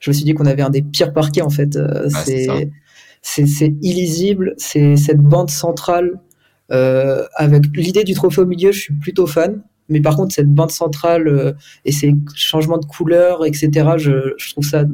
[0.00, 1.76] je me suis dit qu'on avait un des pires parquets en fait.
[1.76, 2.08] Euh,
[3.22, 6.20] c'est c'est illisible, c'est cette bande centrale
[6.70, 9.62] euh, avec l'idée du trophée au milieu, je suis plutôt fan.
[9.88, 11.52] Mais par contre, cette bande centrale euh,
[11.84, 14.84] et ces changements de couleur, etc., je, je trouve ça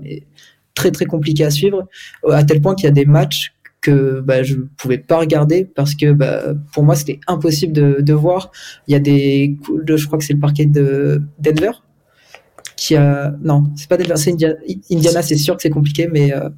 [0.74, 1.86] très très compliqué à suivre,
[2.28, 5.66] à tel point qu'il y a des matchs que bah, je ne pouvais pas regarder
[5.66, 8.50] parce que bah, pour moi c'était impossible de, de, voir.
[8.88, 11.72] Il y a des, je crois que c'est le parquet de Denver
[12.76, 13.34] qui a.
[13.42, 14.54] Non, c'est pas Denver, c'est Indiana.
[14.90, 16.32] Indiana, c'est sûr que c'est compliqué, mais.
[16.32, 16.48] Euh,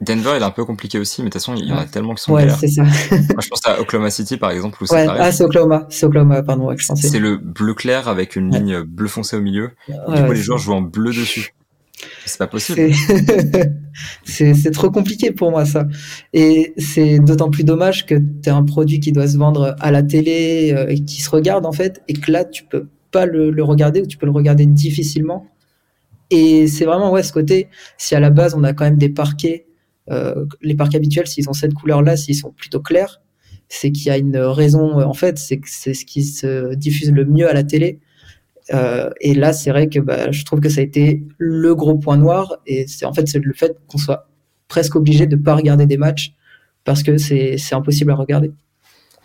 [0.00, 1.86] Denver, il est un peu compliqué aussi, mais de toute façon, il y en a
[1.86, 2.82] tellement qui sont Ouais, c'est ça.
[3.10, 5.86] Moi, je pense à Oklahoma City, par exemple, où ouais, Ah, c'est Oklahoma.
[5.88, 6.76] C'est Oklahoma, pardon, ouais.
[6.78, 9.70] C'est le bleu clair avec une ligne bleu foncé au milieu.
[9.88, 11.54] du coup, les joueurs jouent en bleu dessus.
[12.26, 12.92] C'est pas possible.
[14.24, 15.86] C'est trop compliqué pour moi, ça.
[16.34, 19.90] Et c'est d'autant plus dommage que tu as un produit qui doit se vendre à
[19.90, 23.24] la télé euh, et qui se regarde, en fait, et que là, tu peux pas
[23.24, 25.46] le, le regarder ou tu peux le regarder difficilement
[26.30, 29.08] et c'est vraiment ouais ce côté, si à la base on a quand même des
[29.08, 29.65] parquets,
[30.08, 33.20] les parquets habituels, s'ils ont cette couleur-là, s'ils sont plutôt clairs,
[33.68, 37.10] c'est qu'il y a une raison, en fait, c'est que c'est ce qui se diffuse
[37.10, 38.00] le mieux à la télé.
[38.74, 41.96] Euh, et là, c'est vrai que bah, je trouve que ça a été le gros
[41.96, 42.56] point noir.
[42.66, 44.28] Et c'est en fait c'est le fait qu'on soit
[44.68, 46.34] presque obligé de pas regarder des matchs
[46.84, 48.52] parce que c'est impossible à regarder.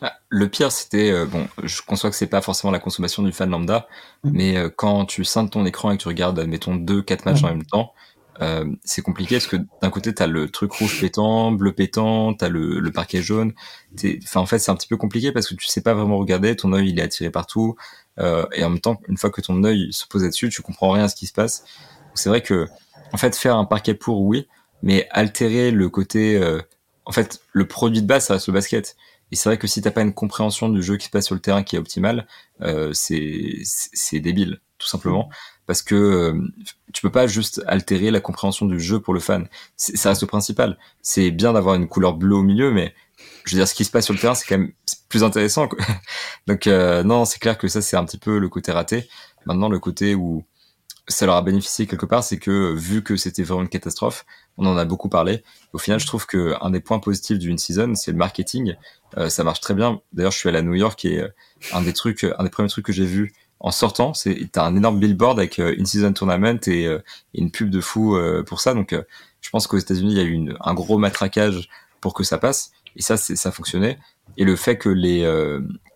[0.04, 1.48] Ah, le pire, c'était euh, bon.
[1.64, 3.88] Je conçois que c'est pas forcément la consommation du fan lambda,
[4.24, 4.32] mm.
[4.34, 7.44] mais euh, quand tu scindes ton écran et que tu regardes, admettons deux, quatre matchs
[7.44, 7.94] en même temps,
[8.42, 12.50] euh, c'est compliqué parce que d'un côté t'as le truc rouge pétant, bleu pétant, t'as
[12.50, 13.54] le, le parquet jaune.
[14.24, 16.56] Enfin, en fait, c'est un petit peu compliqué parce que tu sais pas vraiment regarder.
[16.56, 17.76] Ton œil il est attiré partout,
[18.18, 21.06] et en même temps, une fois que ton œil se pose là-dessus, tu comprends rien
[21.06, 21.64] à ce qui se passe.
[22.14, 22.68] C'est vrai que,
[23.14, 24.48] en fait, faire un parquet pour oui,
[24.84, 26.40] mais altérer le côté,
[27.06, 28.96] en fait, le produit de base, ça reste le basket.
[29.32, 31.36] Et c'est vrai que si t'as pas une compréhension du jeu qui se passe sur
[31.36, 32.28] le terrain qui est optimale,
[32.62, 35.30] euh, c'est débile, tout simplement,
[35.68, 36.42] parce que euh,
[36.94, 39.48] tu peux pas juste altérer la compréhension du jeu pour le fan.
[39.78, 40.78] Ça reste le principal.
[41.02, 42.94] C'est bien d'avoir une couleur bleue au milieu, mais
[43.46, 44.74] je veux dire, ce qui se passe sur le terrain, c'est quand même
[45.10, 45.68] plus intéressant.
[45.68, 45.80] Quoi.
[46.48, 49.08] Donc euh, non, c'est clair que ça, c'est un petit peu le côté raté.
[49.46, 50.44] Maintenant, le côté où
[51.08, 54.26] ça leur a bénéficié quelque part, c'est que vu que c'était vraiment une catastrophe,
[54.58, 55.44] on en a beaucoup parlé.
[55.74, 58.76] Au final, je trouve que un des points positifs d'une season, c'est le marketing.
[59.18, 60.02] Euh, ça marche très bien.
[60.14, 61.28] D'ailleurs, je suis allé à New York et euh,
[61.74, 64.76] un des trucs, un des premiers trucs que j'ai vu en sortant, c'est t'as un
[64.76, 66.88] énorme billboard avec euh, une season tournament et,
[67.34, 68.74] une pub de fou pour ça.
[68.74, 68.96] Donc,
[69.42, 71.70] je pense qu'aux États-Unis, il y a eu un gros matraquage
[72.02, 72.72] pour que ça passe.
[72.96, 73.98] Et ça, ça fonctionnait.
[74.38, 75.22] Et le fait que les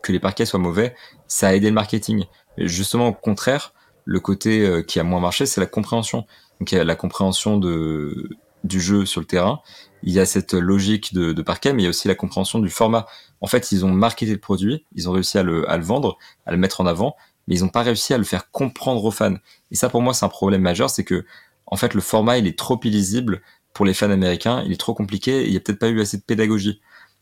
[0.03, 0.95] que les parquets soient mauvais,
[1.27, 2.25] ça a aidé le marketing.
[2.57, 3.73] justement, au contraire,
[4.05, 6.25] le côté qui a moins marché, c'est la compréhension.
[6.59, 8.29] Donc, il y a la compréhension de
[8.65, 9.61] du jeu sur le terrain,
[10.03, 12.59] il y a cette logique de, de, parquet, mais il y a aussi la compréhension
[12.59, 13.05] du format.
[13.41, 16.17] En fait, ils ont marketé le produit, ils ont réussi à le, à le vendre,
[16.45, 17.15] à le mettre en avant,
[17.47, 19.35] mais ils n'ont pas réussi à le faire comprendre aux fans.
[19.71, 21.25] Et ça, pour moi, c'est un problème majeur, c'est que,
[21.67, 23.41] en fait, le format, il est trop illisible
[23.73, 26.17] pour les fans américains, il est trop compliqué, il n'y a peut-être pas eu assez
[26.17, 26.81] de pédagogie.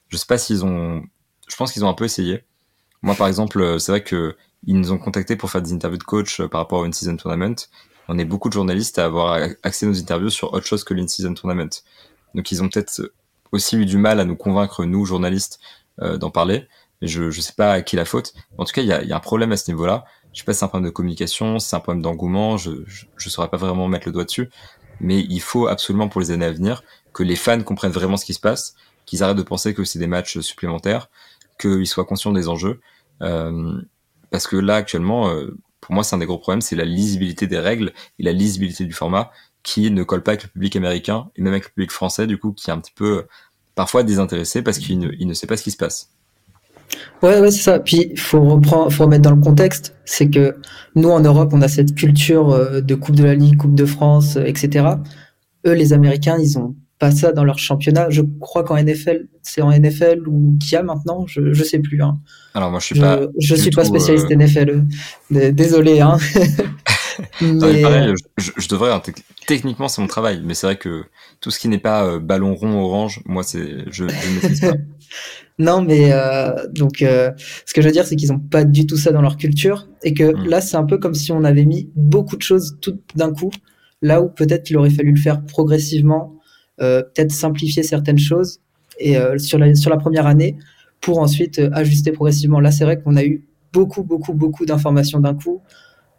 [0.09, 1.03] Je sais pas s'ils ont,
[1.47, 2.43] je pense qu'ils ont un peu essayé.
[3.01, 6.03] Moi, par exemple, c'est vrai que ils nous ont contactés pour faire des interviews de
[6.03, 7.55] coach par rapport à une season tournament
[8.07, 9.33] on est beaucoup de journalistes à avoir
[9.63, 11.69] accès à nos interviews sur autre chose que l'in-season tournament.
[12.35, 13.11] Donc ils ont peut-être
[13.51, 15.59] aussi eu du mal à nous convaincre, nous, journalistes,
[16.01, 16.67] euh, d'en parler.
[17.03, 18.33] Je ne sais pas à qui la faute.
[18.57, 20.05] En tout cas, il y a, un problème à ce niveau-là.
[20.31, 22.71] Je sais pas si c'est un problème de communication, si c'est un problème d'engouement, je
[22.71, 24.49] ne saurais pas vraiment mettre le doigt dessus.
[24.99, 28.25] Mais il faut absolument pour les années à venir que les fans comprennent vraiment ce
[28.25, 31.09] qui se passe, qu'ils arrêtent de penser que c'est des matchs supplémentaires,
[31.59, 32.79] qu'ils soient conscients des enjeux.
[33.21, 33.81] Euh,
[34.31, 37.45] parce que là, actuellement, euh, pour moi, c'est un des gros problèmes, c'est la lisibilité
[37.45, 41.29] des règles et la lisibilité du format qui ne colle pas avec le public américain
[41.35, 43.27] et même avec le public français, du coup, qui est un petit peu
[43.75, 46.13] parfois désintéressé parce qu'il ne, il ne sait pas ce qui se passe.
[47.21, 47.79] Ouais, ouais, c'est ça.
[47.79, 50.57] Puis il faut reprendre, faut remettre dans le contexte, c'est que
[50.95, 53.85] nous en Europe, on a cette culture euh, de Coupe de la Ligue, Coupe de
[53.85, 54.87] France, euh, etc.
[55.65, 58.09] Eux, les Américains, ils ont pas ça dans leur championnat.
[58.09, 61.79] Je crois qu'en NFL, c'est en NFL ou qu'il y a maintenant, je, je sais
[61.79, 62.01] plus.
[62.01, 62.15] Hein.
[62.53, 63.21] Alors moi, je suis pas.
[63.39, 64.85] Je suis pas spécialiste euh, NFL.
[65.53, 66.01] Désolé.
[66.01, 66.17] Hein.
[67.39, 69.01] pareil, je, devrais, hein,
[69.47, 71.03] techniquement c'est mon travail, mais c'est vrai que
[71.41, 74.73] tout ce qui n'est pas euh, ballon rond orange, moi c'est, je, ne maîtrise pas.
[75.59, 77.31] non, mais euh, donc euh,
[77.65, 79.87] ce que je veux dire, c'est qu'ils n'ont pas du tout ça dans leur culture,
[80.03, 80.49] et que mm.
[80.49, 83.51] là c'est un peu comme si on avait mis beaucoup de choses tout d'un coup,
[84.01, 86.35] là où peut-être il aurait fallu le faire progressivement,
[86.77, 88.59] peut-être simplifier certaines choses,
[88.99, 90.57] et sur la sur la première année
[91.01, 92.59] pour ensuite ajuster progressivement.
[92.59, 95.61] Là, c'est vrai qu'on a eu beaucoup, beaucoup, beaucoup d'informations d'un coup.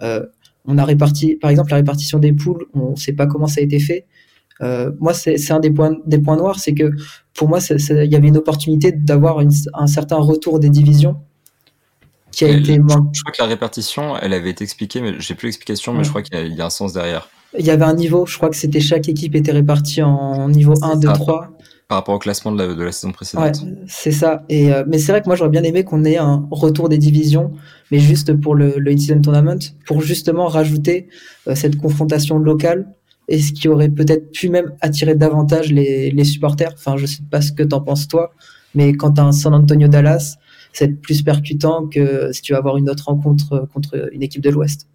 [0.03, 0.27] Euh,
[0.67, 3.61] on a réparti, par exemple, la répartition des poules, on ne sait pas comment ça
[3.61, 4.07] a été fait.
[4.63, 6.91] Euh, moi, c'est un des points, des points noirs, c'est que
[7.35, 11.17] pour moi, il y avait une opportunité d'avoir un certain retour des divisions
[12.31, 12.75] qui a été.
[12.75, 16.11] Je, crois que la répartition, elle avait été expliquée, mais j'ai plus l'explication, mais je
[16.11, 17.29] crois qu'il y, a un sens derrière.
[17.59, 20.75] Il y avait un niveau, je crois que c'était chaque équipe était répartie en niveau
[20.83, 21.51] 1, 2, 3
[21.87, 23.63] par rapport au classement de la, saison précédente.
[23.63, 24.45] Ouais, c'est ça.
[24.49, 26.97] Et, euh, mais c'est vrai que moi, j'aurais bien aimé qu'on ait un retour des
[26.97, 27.53] divisions,
[27.91, 31.09] mais juste pour le, le Tournament, pour justement rajouter
[31.47, 32.87] euh, cette confrontation locale,
[33.29, 36.73] et ce qui aurait peut-être pu même attirer davantage les, supporters.
[36.75, 38.33] Enfin, je sais pas ce que t'en penses toi,
[38.75, 40.37] mais quand t'as un San Antonio Dallas,
[40.73, 44.51] c'est plus percutant que si tu vas avoir une autre rencontre contre une équipe de
[44.51, 44.89] l'Ouest.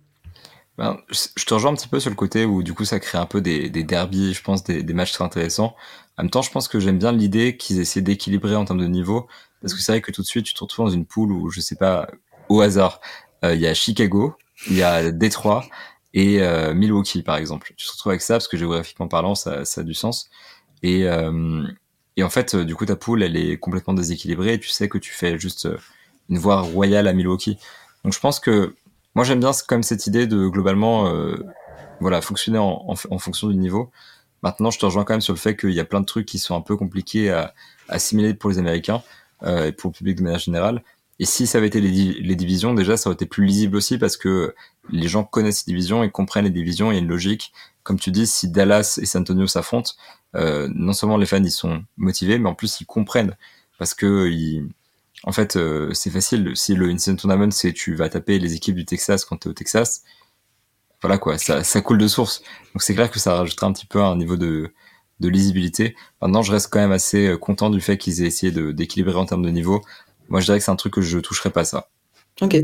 [0.78, 3.18] Ben, je te rejoins un petit peu sur le côté où du coup ça crée
[3.18, 5.76] un peu des, des derbies, je pense, des, des matchs très intéressants.
[6.18, 8.88] En même temps, je pense que j'aime bien l'idée qu'ils essaient d'équilibrer en termes de
[8.88, 9.28] niveau,
[9.62, 11.50] parce que c'est vrai que tout de suite, tu te retrouves dans une poule où,
[11.50, 12.10] je sais pas,
[12.50, 13.00] au hasard,
[13.46, 14.36] euh, il y a Chicago,
[14.70, 15.66] il y a Détroit
[16.14, 17.74] et euh, Milwaukee, par exemple.
[17.78, 20.30] Tu te retrouves avec ça, parce que géographiquement parlant, ça, ça a du sens.
[20.84, 21.64] Et, euh,
[22.18, 24.98] et en fait, du coup, ta poule, elle est complètement déséquilibrée, et tu sais que
[24.98, 25.68] tu fais juste
[26.30, 27.58] une voie royale à Milwaukee.
[28.04, 28.76] Donc je pense que
[29.16, 31.12] moi j'aime bien même cette idée de globalement
[32.00, 33.92] voilà fonctionner en, en, fonction du niveau
[34.42, 36.26] Maintenant, je te rejoins quand même sur le fait qu'il y a plein de trucs
[36.26, 37.54] qui sont un peu compliqués à,
[37.90, 39.02] assimiler pour les Américains
[39.44, 40.84] euh, et pour le public de manière générale.
[41.20, 43.98] Et si ça avait été les, les, divisions, déjà, ça aurait été plus lisible aussi
[43.98, 44.56] parce que
[44.90, 46.92] les gens connaissent les divisions et comprennent les divisions.
[46.92, 47.52] Il y a une logique.
[47.84, 49.92] Comme tu dis, si Dallas et San Antonio s'affrontent,
[50.36, 53.36] euh, non seulement les fans ils sont motivés, mais en plus ils comprennent
[53.78, 54.70] parce que ils,
[55.24, 56.52] en fait, euh, c'est facile.
[56.56, 59.52] Si le Incident Tournament, c'est tu vas taper les équipes du Texas quand tu es
[59.52, 60.04] au Texas,
[61.02, 62.42] voilà quoi, ça, ça coule de source.
[62.74, 64.72] Donc c'est clair que ça rajoutera un petit peu un niveau de,
[65.20, 65.96] de lisibilité.
[66.22, 69.26] Maintenant, je reste quand même assez euh, content du fait qu'ils aient essayé d'équilibrer en
[69.26, 69.82] termes de niveau.
[70.30, 71.90] Moi, je dirais que c'est un truc que je toucherai pas ça.
[72.42, 72.56] Ok.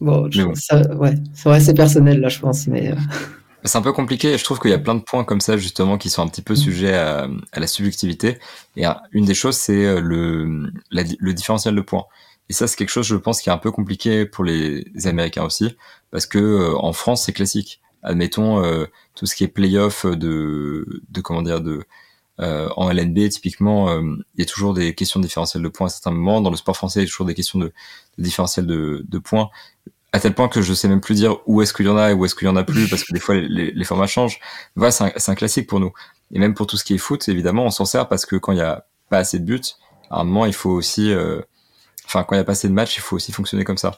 [0.00, 2.92] Bon, je Ça, ouais, c'est vrai, c'est personnel là, je pense, mais.
[2.92, 2.96] Euh.
[3.64, 4.36] C'est un peu compliqué.
[4.38, 6.42] Je trouve qu'il y a plein de points comme ça justement qui sont un petit
[6.42, 6.56] peu mm.
[6.56, 8.38] sujets à, à la subjectivité.
[8.76, 12.04] Et une des choses, c'est euh, le, le différentiel de points.
[12.48, 15.42] Et ça, c'est quelque chose, je pense, qui est un peu compliqué pour les Américains
[15.44, 15.76] aussi,
[16.10, 17.80] parce que euh, en France, c'est classique.
[18.02, 21.82] Admettons euh, tout ce qui est playoff de, de comment dire, de
[22.40, 26.10] euh, en LNB, typiquement, il y a toujours des questions différentielles de points à certains
[26.10, 26.40] moments.
[26.40, 27.72] Dans le sport français, il y a toujours des questions de,
[28.18, 29.50] de différentiel de, de points
[30.16, 32.10] à tel point que je sais même plus dire où est-ce qu'il y en a
[32.10, 34.06] et où est-ce qu'il y en a plus parce que des fois les, les formats
[34.06, 34.40] changent.
[34.74, 35.92] Voilà, c'est un, un, classique pour nous.
[36.32, 38.52] Et même pour tout ce qui est foot, évidemment, on s'en sert parce que quand
[38.52, 39.60] il y a pas assez de buts,
[40.10, 41.42] à un moment, il faut aussi euh,
[42.06, 43.96] enfin quand il y a pas assez de matchs, il faut aussi fonctionner comme ça.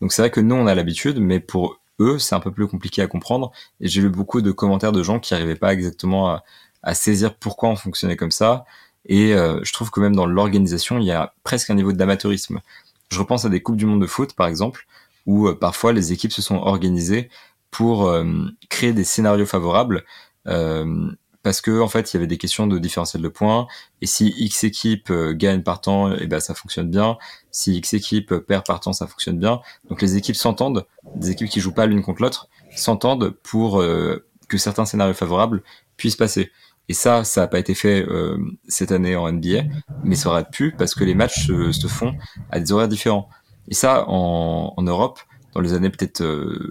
[0.00, 2.68] Donc c'est vrai que nous on a l'habitude, mais pour eux c'est un peu plus
[2.68, 3.50] compliqué à comprendre.
[3.80, 6.44] Et j'ai lu beaucoup de commentaires de gens qui n'arrivaient pas exactement à,
[6.86, 8.64] à, saisir pourquoi on fonctionnait comme ça.
[9.06, 12.60] Et euh, je trouve que même dans l'organisation, il y a presque un niveau d'amateurisme.
[13.10, 14.86] Je repense à des coupes du monde de foot par exemple,
[15.26, 17.28] où euh, parfois les équipes se sont organisées
[17.70, 18.24] pour euh,
[18.68, 20.04] créer des scénarios favorables.
[20.46, 21.10] Euh,
[21.46, 23.68] parce que en fait il y avait des questions de différentiel de points
[24.00, 27.18] et si X équipe euh, gagne par temps et eh ben ça fonctionne bien
[27.52, 31.48] si X équipe perd par temps ça fonctionne bien donc les équipes s'entendent des équipes
[31.48, 35.62] qui jouent pas l'une contre l'autre s'entendent pour euh, que certains scénarios favorables
[35.96, 36.50] puissent passer
[36.88, 39.64] et ça ça n'a pas été fait euh, cette année en NBA
[40.04, 42.14] mais ça aurait pu parce que les matchs se, font
[42.50, 43.28] à des horaires différents
[43.68, 45.18] et ça en, en Europe
[45.54, 46.22] dans les années peut-être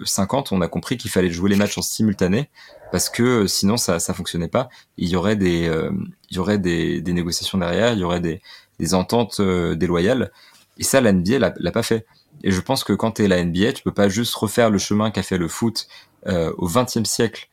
[0.05, 2.49] 50 on a compris qu'il fallait jouer les matchs en simultané
[2.91, 4.69] parce que euh, sinon ça ça fonctionnait pas.
[4.97, 5.91] Il y aurait des euh,
[6.29, 8.41] il y aurait des, des, négociations derrière, il y aurait des,
[8.79, 10.31] des ententes euh, déloyales.
[10.77, 12.05] Et ça, la NBA l'a pas fait.
[12.43, 14.77] Et je pense que quand tu es la NBA, tu peux pas juste refaire le
[14.77, 15.87] chemin qu'a fait le foot
[16.27, 17.47] euh, au XXe siècle.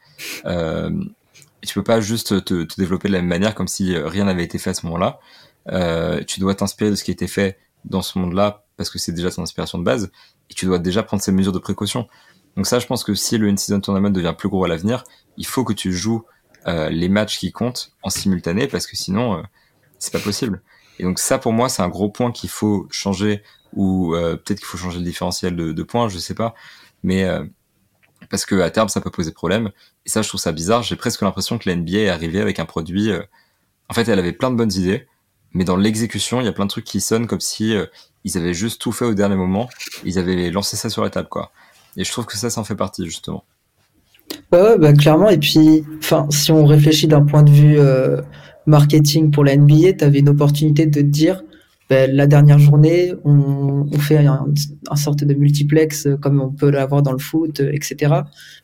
[0.44, 0.90] Euh,
[1.66, 4.44] tu peux pas juste te, te, développer de la même manière comme si rien n'avait
[4.44, 5.20] été fait à ce moment-là.
[5.68, 8.98] Euh, tu dois t'inspirer de ce qui a été fait dans ce monde-là parce que
[8.98, 10.11] c'est déjà ton inspiration de base.
[10.51, 12.09] Et tu dois déjà prendre ces mesures de précaution.
[12.57, 15.05] Donc ça, je pense que si le in-season tournament devient plus gros à l'avenir,
[15.37, 16.25] il faut que tu joues
[16.66, 19.42] euh, les matchs qui comptent en simultané parce que sinon, euh,
[19.98, 20.62] c'est pas possible.
[20.98, 23.42] Et donc ça, pour moi, c'est un gros point qu'il faut changer
[23.75, 26.55] ou euh, peut-être qu'il faut changer le différentiel de, de, points, je sais pas.
[27.03, 27.44] Mais euh,
[28.30, 29.70] parce que à terme, ça peut poser problème.
[30.06, 30.82] Et ça, je trouve ça bizarre.
[30.82, 33.11] J'ai presque l'impression que la NBA est arrivée avec un produit.
[33.11, 33.22] Euh,
[33.88, 35.06] en fait, elle avait plein de bonnes idées,
[35.52, 37.74] mais dans l'exécution, il y a plein de trucs qui sonnent comme si
[38.24, 39.68] ils avaient juste tout fait au dernier moment.
[40.04, 41.52] Ils avaient lancé ça sur la table, quoi.
[41.96, 43.44] Et je trouve que ça, ça en fait partie, justement.
[44.52, 45.28] Ouais, bah, clairement.
[45.28, 48.20] Et puis, enfin, si on réfléchit d'un point de vue euh,
[48.66, 51.42] marketing pour la NBA, tu avais une opportunité de te dire,
[51.92, 54.46] bah, la dernière journée, on, fait un,
[54.96, 58.14] sorte de multiplex euh, comme on peut l'avoir dans le foot, euh, etc.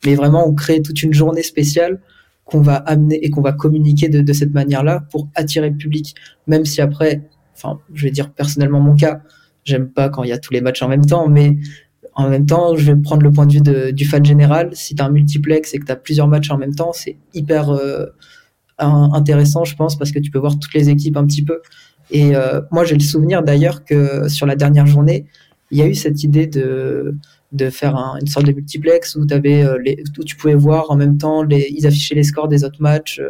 [0.03, 2.01] Mais vraiment, on crée toute une journée spéciale
[2.43, 6.15] qu'on va amener et qu'on va communiquer de, de cette manière-là pour attirer le public.
[6.47, 7.21] Même si après,
[7.55, 9.21] enfin, je vais dire personnellement mon cas,
[9.63, 11.55] j'aime pas quand il y a tous les matchs en même temps, mais
[12.15, 14.71] en même temps, je vais prendre le point de vue du fan général.
[14.73, 17.17] Si tu as un multiplex et que tu as plusieurs matchs en même temps, c'est
[17.35, 18.07] hyper euh,
[18.79, 21.61] intéressant, je pense, parce que tu peux voir toutes les équipes un petit peu.
[22.11, 25.25] Et euh, moi, j'ai le souvenir d'ailleurs que sur la dernière journée,
[25.71, 27.15] il y a eu cette idée de,
[27.51, 30.95] de faire une sorte de multiplex où, avais, euh, les, où tu pouvais voir en
[30.95, 33.21] même temps, les, ils affichaient les scores des autres matchs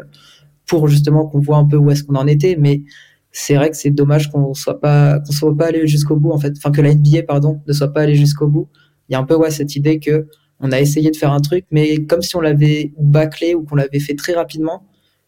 [0.66, 2.56] pour justement qu'on voit un peu où est-ce qu'on en était.
[2.58, 2.84] Mais
[3.32, 6.40] c'est vrai que c'est dommage qu'on soit pas qu'on soit pas allé jusqu'au bout en
[6.40, 8.68] fait enfin que la NBA pardon ne soit pas allé jusqu'au bout
[9.08, 10.28] il y a un peu ouais cette idée que
[10.60, 13.76] on a essayé de faire un truc mais comme si on l'avait bâclé ou qu'on
[13.76, 14.86] l'avait fait très rapidement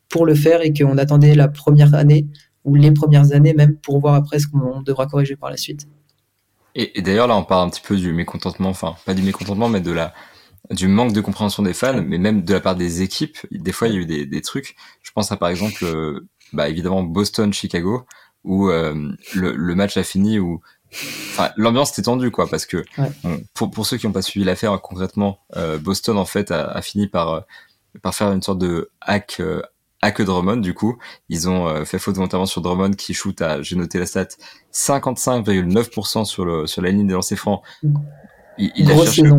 [0.10, 2.28] pour le faire et qu'on attendait la première année
[2.64, 5.88] ou les premières années même pour voir après ce qu'on devra corriger par la suite
[6.76, 9.82] et, d'ailleurs là on parle un petit peu du mécontentement enfin pas du mécontentement mais
[9.82, 10.14] de la
[10.70, 13.38] du manque de compréhension des fans, mais même de la part des équipes.
[13.52, 14.76] Des fois, il y a eu des, des trucs.
[15.02, 18.06] Je pense à par exemple euh, bah, évidemment Boston-Chicago,
[18.44, 22.84] où euh, le, le, match a fini, où enfin, l'ambiance était tendue, quoi, parce que
[23.54, 26.82] pour, pour ceux qui n'ont pas suivi l'affaire, concrètement, euh, Boston, en fait, a, a,
[26.82, 27.46] fini par,
[28.02, 29.62] par faire une sorte de hack, euh,
[30.02, 30.98] hack Drummond, du coup.
[31.30, 34.28] Ils ont fait faute volontairement sur Drummond, qui shoot à, j'ai noté la stat,
[34.74, 37.62] 55,9% sur, le, sur la ligne des lancers francs.
[38.58, 39.38] Il, il Grosse saison.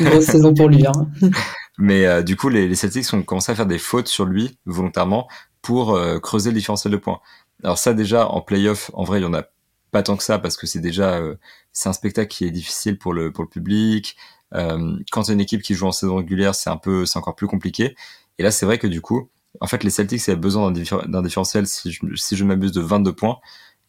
[0.00, 0.86] Grosse saison pour lui.
[0.86, 1.08] Hein.
[1.78, 5.28] Mais du coup, les, les Celtics ont commencé à faire des fautes sur lui volontairement
[5.62, 7.20] pour euh, creuser le différentiel de points.
[7.62, 9.44] Alors ça déjà en playoff, en vrai il y en a
[9.92, 11.36] pas tant que ça parce que c'est déjà euh,
[11.72, 14.16] c'est un spectacle qui est difficile pour le pour le public.
[14.54, 17.36] Euh, quand c'est une équipe qui joue en saison régulière, c'est un peu c'est encore
[17.36, 17.94] plus compliqué.
[18.38, 21.66] Et là c'est vrai que du coup, en fait les Celtics avaient besoin d'un différentiel
[21.66, 23.38] si je, m'abuse de 22 points.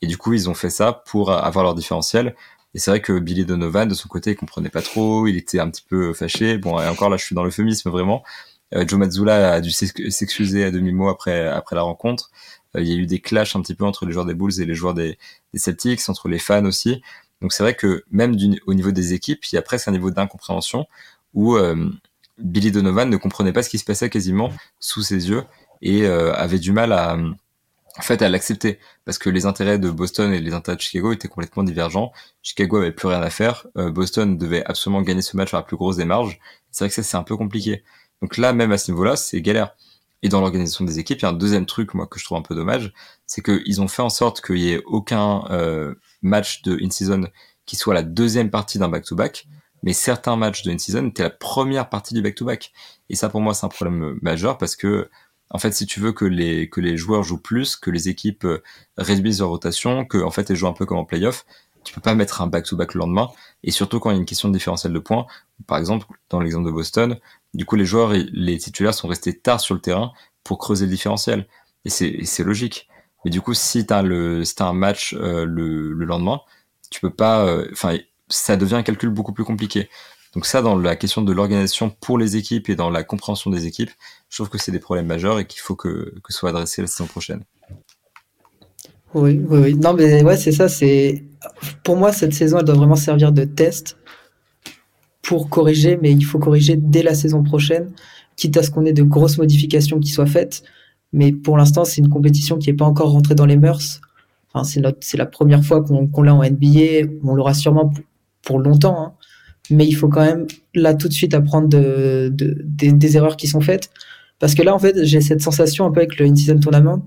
[0.01, 2.35] Et du coup ils ont fait ça pour avoir leur différentiel.
[2.75, 5.59] Et c'est vrai que Billy Donovan de son côté il comprenait pas trop, il était
[5.59, 6.57] un petit peu fâché.
[6.57, 8.23] Bon et encore là je suis dans l'euphémisme vraiment.
[8.75, 12.31] Euh, Joe Mazzulla a dû s'excuser à demi-mot après, après la rencontre.
[12.75, 14.59] Euh, il y a eu des clashs un petit peu entre les joueurs des Bulls
[14.59, 15.17] et les joueurs des,
[15.53, 17.01] Celtics, entre les fans aussi.
[17.41, 18.35] Donc c'est vrai que même
[18.67, 20.87] au niveau des équipes, il y a presque un niveau d'incompréhension
[21.33, 21.89] où euh,
[22.37, 25.43] Billy Donovan ne comprenait pas ce qui se passait quasiment sous ses yeux
[25.81, 27.17] et avait du mal à
[27.95, 31.11] en fait à l'accepter parce que les intérêts de Boston et les intérêts de Chicago
[31.11, 32.11] étaient complètement divergents.
[32.41, 35.77] Chicago avait plus rien à faire, Boston devait absolument gagner ce match à la plus
[35.77, 36.39] grosse des marges.
[36.71, 37.83] C'est vrai que ça c'est un peu compliqué.
[38.23, 39.75] Donc là, même à ce niveau-là, c'est galère.
[40.21, 42.37] Et dans l'organisation des équipes, il y a un deuxième truc, moi, que je trouve
[42.37, 42.93] un peu dommage,
[43.27, 47.27] c'est qu'ils ont fait en sorte qu'il y ait aucun euh, match de in-season
[47.65, 49.45] qui soit la deuxième partie d'un back-to-back,
[49.83, 52.71] mais certains matchs de in-season étaient la première partie du back-to-back.
[53.09, 55.09] Et ça, pour moi, c'est un problème majeur parce que,
[55.49, 58.45] en fait, si tu veux que les, que les joueurs jouent plus, que les équipes
[58.45, 58.63] euh,
[58.97, 61.45] réduisent leur rotation, que, en fait, elles jouent un peu comme en playoff,
[61.83, 63.29] tu peux pas mettre un back-to-back le lendemain.
[63.63, 65.25] Et surtout quand il y a une question de différentiel de points.
[65.67, 67.19] Par exemple, dans l'exemple de Boston,
[67.53, 70.11] du coup, les joueurs et les titulaires sont restés tard sur le terrain
[70.43, 71.47] pour creuser le différentiel.
[71.85, 72.87] Et c'est logique.
[73.25, 76.41] Mais du coup, si tu as, le, si un match euh, le, le, lendemain,
[76.89, 77.45] tu peux pas.
[77.45, 77.97] Euh, enfin,
[78.33, 79.89] ça devient un calcul beaucoup plus compliqué.
[80.33, 83.67] Donc ça, dans la question de l'organisation pour les équipes et dans la compréhension des
[83.67, 83.91] équipes,
[84.29, 86.87] je trouve que c'est des problèmes majeurs et qu'il faut que, que soit adressé la
[86.87, 87.43] saison prochaine.
[89.13, 89.75] Oui, oui, oui.
[89.75, 90.67] Non, mais ouais, c'est ça.
[90.67, 91.23] C'est
[91.83, 93.97] pour moi cette saison, elle doit vraiment servir de test
[95.21, 97.91] pour corriger, mais il faut corriger dès la saison prochaine,
[98.35, 100.63] quitte à ce qu'on ait de grosses modifications qui soient faites.
[101.13, 104.01] Mais pour l'instant, c'est une compétition qui n'est pas encore rentrée dans les mœurs.
[104.51, 104.63] Enfin,
[104.99, 107.07] c'est la première fois qu'on l'a en NBA.
[107.23, 107.93] On l'aura sûrement
[108.43, 109.01] pour, longtemps.
[109.01, 109.13] Hein.
[109.69, 113.61] Mais il faut quand même, là, tout de suite, apprendre de, des, erreurs qui sont
[113.61, 113.89] faites.
[114.39, 117.05] Parce que là, en fait, j'ai cette sensation un peu avec le In-Season Tournament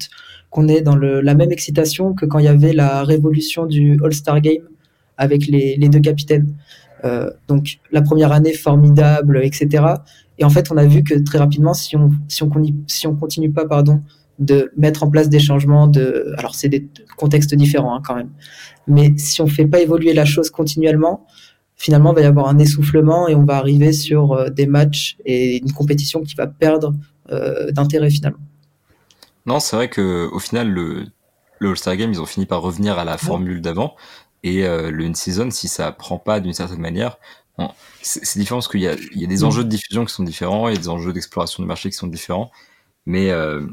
[0.50, 3.98] qu'on est dans le, la même excitation que quand il y avait la révolution du
[4.02, 4.62] All-Star Game
[5.18, 6.54] avec les, les deux capitaines.
[7.04, 9.84] Euh, donc la première année formidable, etc.
[10.38, 12.50] Et en fait, on a vu que très rapidement, si on si on,
[12.86, 14.02] si on continue pas, pardon,
[14.38, 18.30] de mettre en place des changements, de alors c'est des contextes différents hein, quand même,
[18.86, 21.26] mais si on fait pas évoluer la chose continuellement,
[21.76, 25.16] finalement, il va y avoir un essoufflement et on va arriver sur euh, des matchs
[25.24, 26.94] et une compétition qui va perdre
[27.30, 28.38] euh, d'intérêt finalement.
[29.44, 31.06] Non, c'est vrai que au final, le,
[31.58, 33.94] le All-Star Game, ils ont fini par revenir à la formule d'avant.
[34.42, 37.18] Et euh, le in-season, si ça prend pas d'une certaine manière,
[38.02, 39.44] c'est différent parce qu'il y a, il y a des mm.
[39.44, 41.96] enjeux de diffusion qui sont différents, il y a des enjeux d'exploration du marché qui
[41.96, 42.50] sont différents.
[43.06, 43.66] Mais euh,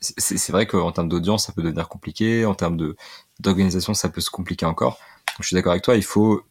[0.00, 2.44] c'est vrai qu'en termes d'audience, ça peut devenir compliqué.
[2.44, 2.96] En termes de
[3.40, 4.98] d'organisation, ça peut se compliquer encore.
[5.40, 6.42] je suis d'accord avec toi, il faut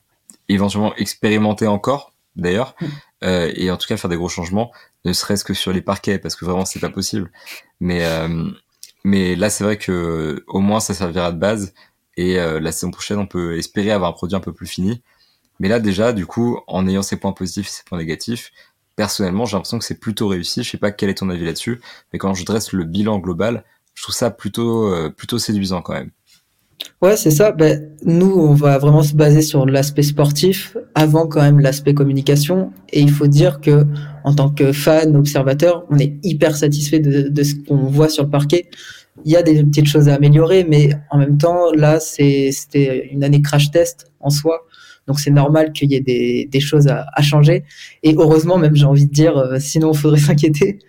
[0.49, 2.85] éventuellement expérimenter encore, d'ailleurs, mm.
[3.25, 4.71] euh, et en tout cas faire des gros changements,
[5.05, 7.31] ne serait-ce que sur les parquets, parce que vraiment c'est pas possible.
[7.79, 8.05] Mais
[9.03, 11.73] mais là c'est vrai que au moins ça servira de base
[12.17, 15.01] et la saison prochaine on peut espérer avoir un produit un peu plus fini.
[15.59, 18.51] Mais là déjà du coup en ayant ses points positifs et ses points négatifs,
[18.97, 20.63] personnellement j'ai l'impression que c'est plutôt réussi.
[20.63, 21.79] Je sais pas quel est ton avis là-dessus,
[22.11, 23.63] mais quand je dresse le bilan global,
[23.95, 26.11] je trouve ça plutôt plutôt séduisant quand même.
[27.01, 27.51] Ouais, c'est ça.
[27.51, 32.71] Ben, nous, on va vraiment se baser sur l'aspect sportif avant quand même l'aspect communication.
[32.91, 33.85] Et il faut dire que,
[34.23, 38.23] en tant que fan, observateur, on est hyper satisfait de, de ce qu'on voit sur
[38.23, 38.69] le parquet.
[39.25, 43.23] Il y a des petites choses à améliorer, mais en même temps, là, c'était une
[43.23, 44.65] année crash test en soi.
[45.07, 47.63] Donc c'est normal qu'il y ait des, choses à, changer.
[48.03, 50.79] Et heureusement, même j'ai envie de dire, euh, sinon il faudrait s'inquiéter.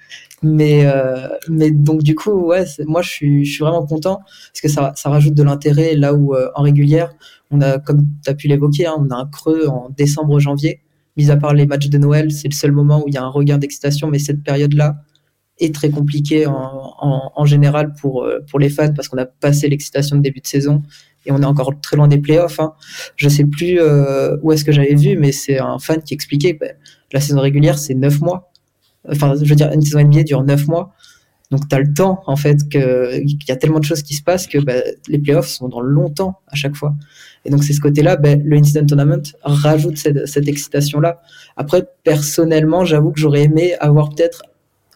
[0.42, 4.20] Mais, euh, mais donc du coup, ouais, moi je suis, vraiment content
[4.52, 7.12] parce que ça, rajoute de l'intérêt là où euh, en régulière,
[7.50, 10.80] on a, comme tu as pu l'évoquer, hein, on a un creux en décembre-janvier.
[11.16, 13.24] Mis à part les matchs de Noël, c'est le seul moment où il y a
[13.24, 15.02] un regain d'excitation, mais cette période-là
[15.58, 18.28] est très compliquée en, général pour
[18.60, 20.84] les fans parce qu'on a passé l'excitation de début de saison
[21.28, 22.58] et on est encore très loin des playoffs.
[22.58, 22.72] Hein.
[23.14, 26.54] Je sais plus euh, où est-ce que j'avais vu, mais c'est un fan qui expliquait
[26.54, 26.66] bah,
[27.12, 28.48] la saison régulière, c'est neuf mois
[29.10, 30.94] enfin, je veux dire, une saison NBA dure neuf mois.
[31.50, 34.22] Donc, tu as le temps, en fait, qu'il y a tellement de choses qui se
[34.22, 34.74] passent que bah,
[35.08, 36.94] les playoffs sont dans longtemps à chaque fois.
[37.46, 41.22] Et donc, c'est ce côté-là, bah, le Incident Tournament rajoute cette, excitation-là.
[41.56, 44.42] Après, personnellement, j'avoue que j'aurais aimé avoir peut-être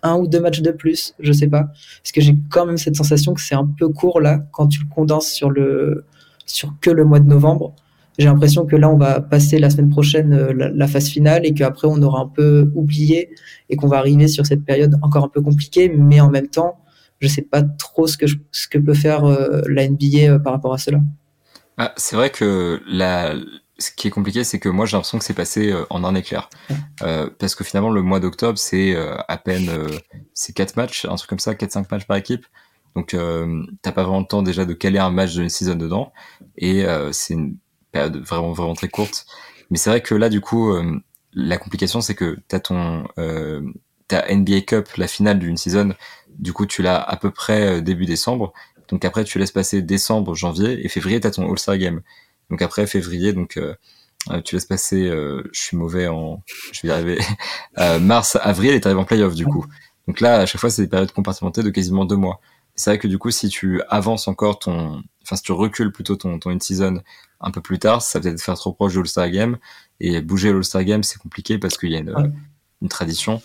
[0.03, 1.71] un ou deux matchs de plus, je sais pas.
[2.03, 4.81] Parce que j'ai quand même cette sensation que c'est un peu court, là, quand tu
[4.81, 6.05] le condenses sur le,
[6.47, 7.75] sur que le mois de novembre
[8.19, 11.55] j'ai l'impression que là, on va passer la semaine prochaine euh, la, phase finale et
[11.55, 13.31] qu'après, on aura un peu oublié
[13.71, 16.79] et qu'on va arriver sur cette période encore un peu compliquée, mais en même temps,
[17.21, 20.53] je sais pas trop ce que, ce que peut faire euh, la NBA euh, par
[20.53, 21.01] rapport à cela.
[21.79, 23.35] Ah, c'est vrai que la,
[23.79, 26.51] ce qui est compliqué, c'est que moi, j'ai l'impression que c'est passé en un éclair.
[27.39, 29.71] parce que finalement, le mois d'octobre, c'est à peine
[30.35, 32.45] c'est quatre matchs, un truc comme ça, 4-5 matchs par équipe.
[32.95, 33.17] Donc,
[33.83, 36.13] t'as pas vraiment le temps déjà de caler un match d'une saison dedans.
[36.57, 37.57] Et c'est une
[37.93, 39.27] période vraiment vraiment très courte.
[39.73, 41.01] Mais c'est vrai que là, du coup, euh,
[41.33, 43.63] la complication, c'est que t'as ton euh,
[44.07, 45.95] ta NBA Cup, la finale d'une saison.
[46.39, 48.53] Du coup, tu l'as à peu près euh, début décembre.
[48.89, 52.03] Donc après, tu laisses passer décembre, janvier et février, t'as ton All-Star Game.
[52.51, 53.75] Donc après février, donc euh,
[54.45, 55.09] tu laisses passer.
[55.09, 57.19] je suis mauvais en, je vais y arriver.
[58.01, 59.65] mars, avril, et t'arrives en playoff du coup.
[60.07, 62.41] Donc là, à chaque fois, c'est des périodes compartimentées de quasiment deux mois.
[62.83, 66.17] C'est vrai que du coup, si tu avances encore ton, enfin si tu recules plutôt
[66.17, 67.01] ton ton in-season
[67.39, 69.59] un peu plus tard, ça va peut-être faire trop proche de l'All-Star Game.
[70.01, 72.35] Et bouger l'All-Star Game, c'est compliqué parce qu'il y a une,
[72.83, 73.41] une tradition.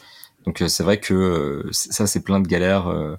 [0.48, 2.88] Donc euh, c'est vrai que euh, ça, c'est plein de galères.
[2.88, 3.16] Euh,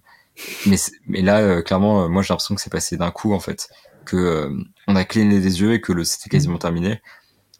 [0.66, 3.68] mais, mais là, clairement, moi j'ai l'impression que c'est passé d'un coup en fait,
[4.04, 4.50] que
[4.88, 7.00] on a cligné des yeux et que le c'était quasiment terminé.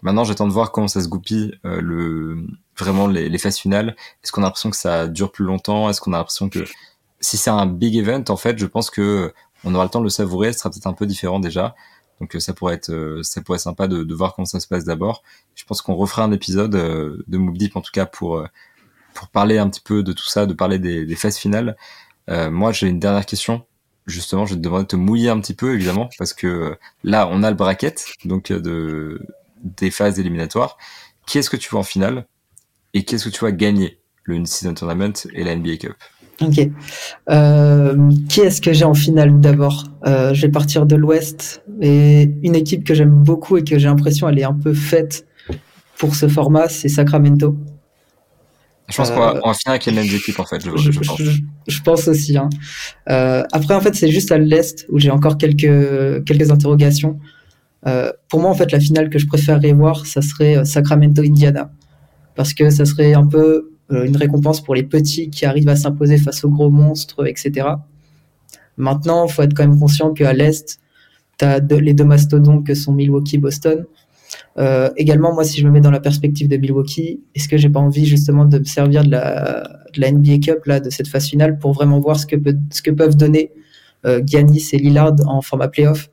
[0.02, 2.44] Maintenant, j'attends de voir comment ça se goupille le
[2.76, 3.94] vraiment les, les phases finales.
[4.24, 5.88] Est-ce qu'on a l'impression que ça dure plus longtemps?
[5.88, 6.64] Est-ce qu'on a l'impression que
[7.20, 9.32] si c'est un big event, en fait, je pense que
[9.64, 10.52] on aura le temps de le savourer.
[10.52, 11.74] Ce sera peut-être un peu différent déjà.
[12.20, 14.60] Donc euh, ça pourrait être euh, ça pourrait être sympa de, de voir comment ça
[14.60, 15.22] se passe d'abord.
[15.54, 18.44] Je pense qu'on refera un épisode euh, de Moop Deep en tout cas pour
[19.14, 21.76] pour parler un petit peu de tout ça, de parler des, des phases finales.
[22.28, 23.66] moi, j'ai une dernière question.
[24.06, 27.28] Justement, je vais te demander de te mouiller un petit peu, évidemment, parce que là,
[27.30, 29.20] on a le bracket, donc de
[29.62, 30.78] des phases éliminatoires.
[31.26, 32.26] Qui est-ce que tu vois en finale
[32.94, 35.96] et qu'est-ce que tu vois gagner le Season Tournament et la NBA Cup?
[36.40, 36.68] Ok.
[37.30, 39.84] Euh, qui est-ce que j'ai en finale d'abord?
[40.06, 41.62] Euh, Je vais partir de l'Ouest.
[41.80, 45.26] Et une équipe que j'aime beaucoup et que j'ai l'impression elle est un peu faite
[45.98, 47.56] pour ce format, c'est Sacramento.
[48.88, 50.64] Je pense qu'on va, euh, finir avec les mêmes équipes en fait.
[50.64, 51.20] Je, je, pense.
[51.66, 52.08] je pense.
[52.08, 52.38] aussi.
[52.38, 52.48] Hein.
[53.10, 57.18] Euh, après, en fait, c'est juste à l'Est où j'ai encore quelques, quelques interrogations.
[57.86, 61.70] Euh, pour moi, en fait, la finale que je préférerais voir, ça serait Sacramento-Indiana.
[62.34, 65.76] Parce que ça serait un peu euh, une récompense pour les petits qui arrivent à
[65.76, 67.68] s'imposer face aux gros monstres, etc.
[68.76, 70.80] Maintenant, il faut être quand même conscient qu'à l'Est,
[71.38, 73.84] tu as les deux mastodontes que sont Milwaukee, Boston.
[74.58, 77.68] Euh, également, moi, si je me mets dans la perspective de Milwaukee, est-ce que j'ai
[77.68, 81.08] pas envie justement de me servir de la, de la NBA Cup, là, de cette
[81.08, 83.52] phase finale, pour vraiment voir ce que, peut, ce que peuvent donner
[84.06, 86.10] euh, Giannis et Lillard en format playoff?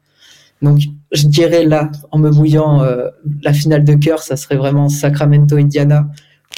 [0.61, 0.79] Donc,
[1.11, 3.09] je dirais là, en me mouillant, euh,
[3.43, 6.07] la finale de cœur, ça serait vraiment Sacramento-Indiana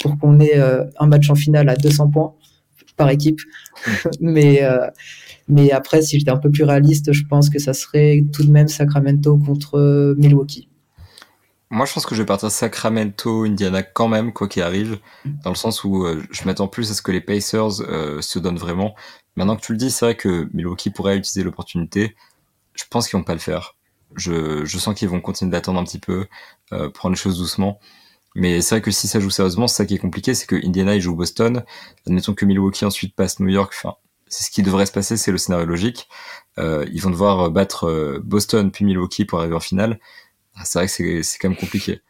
[0.02, 2.34] pour qu'on ait euh, un match en finale à 200 points
[2.96, 3.40] par équipe.
[4.20, 4.86] mais, euh,
[5.48, 8.50] mais après, si j'étais un peu plus réaliste, je pense que ça serait tout de
[8.50, 10.68] même Sacramento contre euh, Milwaukee.
[11.70, 14.98] Moi, je pense que je vais partir Sacramento, Indiana quand même, quoi qu'il arrive,
[15.44, 17.72] dans le sens où je m'attends plus à ce que les Pacers
[18.20, 18.94] se donnent vraiment.
[19.36, 22.16] Maintenant que tu le dis, c'est vrai que Milwaukee pourrait utiliser l'opportunité.
[22.72, 23.76] Je pense qu'ils vont pas le faire.
[24.16, 26.26] Je, je sens qu'ils vont continuer d'attendre un petit peu,
[26.70, 27.78] prendre les choses doucement.
[28.34, 30.56] Mais c'est vrai que si ça joue sérieusement, c'est ça qui est compliqué, c'est que
[30.56, 31.64] Indiana il joue Boston.
[32.06, 33.72] Admettons que Milwaukee ensuite passe New York.
[33.76, 33.96] Enfin,
[34.28, 36.08] c'est ce qui devrait se passer, c'est le scénario logique.
[36.58, 39.98] Euh, ils vont devoir battre euh, Boston puis Milwaukee pour arriver en finale.
[40.56, 42.00] Ah, c'est vrai que c'est quand même compliqué.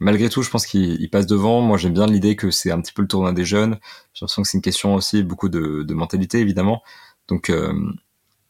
[0.00, 1.60] Malgré tout, je pense qu'il passe devant.
[1.60, 3.78] Moi, j'aime bien l'idée que c'est un petit peu le tournoi des jeunes.
[4.12, 6.82] J'ai l'impression que c'est une question aussi beaucoup de, de mentalité, évidemment.
[7.28, 7.72] Donc, euh,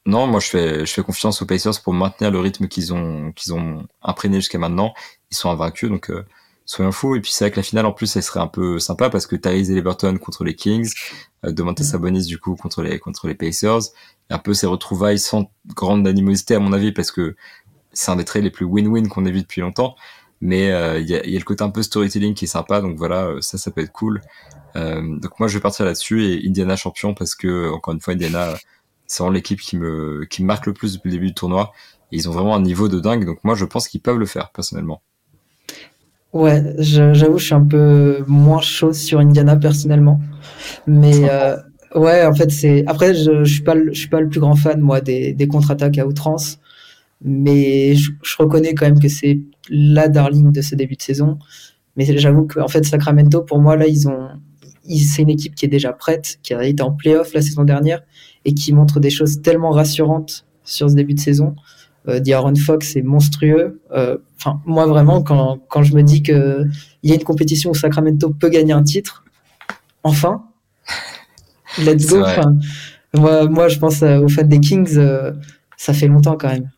[0.07, 3.33] non, moi, je fais, je fais confiance aux Pacers pour maintenir le rythme qu'ils ont,
[3.33, 4.95] qu'ils ont imprégné jusqu'à maintenant.
[5.31, 6.25] Ils sont invaincus, donc euh,
[6.65, 7.17] soyons fous.
[7.17, 9.27] Et puis c'est vrai que la finale en plus, elle serait un peu sympa parce
[9.27, 10.93] que Tyrese Liberton contre les Kings,
[11.45, 13.83] euh, Domantas Sabonis du coup contre les contre les Pacers,
[14.31, 17.37] et un peu ces retrouvailles sans grande animosité à mon avis parce que
[17.93, 19.97] c'est un des traits les plus win-win qu'on ait vu depuis longtemps.
[20.41, 22.81] Mais euh, il y, a, y, a, le côté un peu storytelling qui est sympa,
[22.83, 24.21] donc voilà, euh, ça, ça peut être cool.
[24.77, 28.15] Euh, donc moi, je vais partir là-dessus et Indiana champion parce que encore une fois,
[28.15, 28.55] Indiana,
[29.07, 31.73] c'est vraiment l'équipe qui me qui me marque le plus depuis le début du tournoi.
[32.13, 34.27] Et ils ont vraiment un niveau de dingue, donc moi, je pense qu'ils peuvent le
[34.27, 35.03] faire personnellement.
[36.35, 40.21] Ouais, j'avoue, je suis un peu moins chaud sur Indiana personnellement,
[40.85, 41.57] mais euh,
[41.95, 44.57] ouais, en fait, c'est après, je, je suis pas, je suis pas le plus grand
[44.57, 46.59] fan moi des, des contre-attaques à outrance,
[47.23, 51.39] mais je, je, reconnais quand même que c'est la darling de ce début de saison.
[51.97, 54.29] Mais j'avoue que en fait, Sacramento, pour moi, là, ils ont,
[54.89, 58.03] c'est une équipe qui est déjà prête, qui a été en playoff la saison dernière
[58.45, 61.55] et qui montre des choses tellement rassurantes sur ce début de saison
[62.09, 63.81] euh, D'Aaron Fox est monstrueux.
[63.93, 66.65] Euh, enfin, moi vraiment, quand, quand je me dis que
[67.03, 69.25] il y a une compétition où Sacramento peut gagner un titre,
[70.03, 70.45] enfin,
[71.79, 72.25] let's go.
[73.15, 74.97] Moi, moi, je pense aux fans des Kings.
[74.97, 75.33] Euh,
[75.77, 76.71] ça fait longtemps quand même.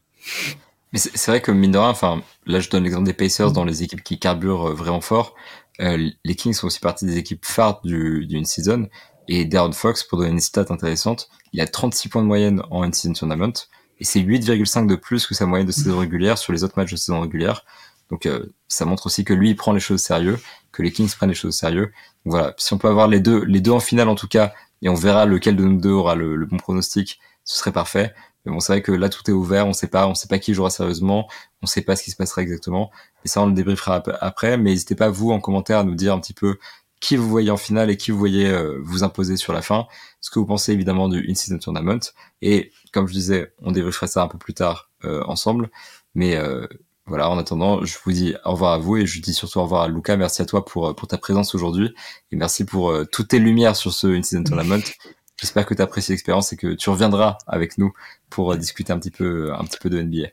[0.93, 3.65] Mais c'est vrai que mine de rien, enfin, là je donne l'exemple des Pacers dans
[3.65, 5.35] les équipes qui carburent vraiment fort.
[5.81, 8.89] Euh, les Kings sont aussi partie des équipes phares d'une season.
[9.29, 12.83] Et Darren Fox, pour donner une stat intéressante, il a 36 points de moyenne en
[12.83, 13.53] in-season tournament
[13.99, 16.93] et c'est 8,5 de plus que sa moyenne de saison régulière sur les autres matchs
[16.93, 17.65] de saison régulière.
[18.11, 20.39] Donc euh, ça montre aussi que lui il prend les choses sérieux,
[20.73, 21.93] que les Kings prennent les choses sérieux.
[22.25, 24.53] Donc voilà, si on peut avoir les deux, les deux en finale en tout cas,
[24.83, 28.15] et on verra lequel de nous deux aura le, bon pronostic, ce serait parfait.
[28.45, 30.39] Mais bon, c'est vrai que là tout est ouvert, on sait pas, on sait pas
[30.39, 31.29] qui jouera sérieusement,
[31.63, 32.91] on sait pas ce qui se passera exactement.
[33.25, 34.57] Et ça on le débriefera après.
[34.57, 36.59] Mais n'hésitez pas vous en commentaire à nous dire un petit peu
[37.01, 39.87] qui vous voyez en finale et qui vous voyez euh, vous imposer sur la fin.
[40.21, 42.01] Ce que vous pensez évidemment du In-Season Tournament.
[42.43, 45.71] Et comme je disais, on débriefera ça un peu plus tard euh, ensemble.
[46.15, 46.67] Mais euh,
[47.07, 49.63] voilà, en attendant, je vous dis au revoir à vous et je dis surtout au
[49.63, 50.17] revoir à Luca.
[50.17, 51.95] Merci à toi pour, pour ta présence aujourd'hui
[52.33, 54.83] et merci pour toutes tes lumières sur ce In-Season Tournament.
[55.39, 57.93] J'espère que tu apprécies l'expérience et que tu reviendras avec nous
[58.31, 60.29] pour discuter un petit peu, un petit peu de NBA.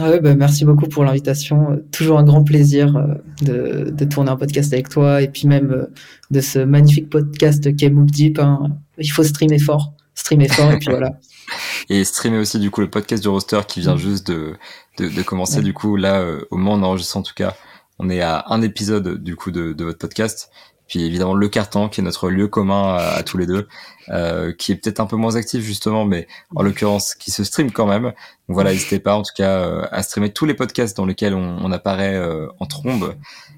[0.00, 1.82] Ah ouais, bah merci beaucoup pour l'invitation.
[1.90, 5.72] Toujours un grand plaisir euh, de, de, tourner un podcast avec toi et puis même
[5.72, 5.86] euh,
[6.30, 8.38] de ce magnifique podcast qu'est Move Deep.
[8.38, 8.76] Hein.
[8.98, 11.10] Il faut streamer fort, streamer fort et puis voilà.
[11.88, 14.52] Et streamer aussi du coup le podcast du roster qui vient juste de,
[14.98, 15.62] de, de commencer ouais.
[15.62, 17.56] du coup là euh, au moment où on enregistre en tout cas.
[17.98, 20.50] On est à un épisode du coup de, de votre podcast
[20.88, 23.68] puis évidemment le carton qui est notre lieu commun à, à tous les deux,
[24.10, 26.26] euh, qui est peut-être un peu moins actif justement, mais
[26.56, 28.04] en l'occurrence qui se stream quand même.
[28.04, 28.14] Donc
[28.54, 31.70] voilà, n'hésitez pas en tout cas euh, à streamer tous les podcasts dans lesquels on,
[31.72, 33.14] apparaît euh, en trombe.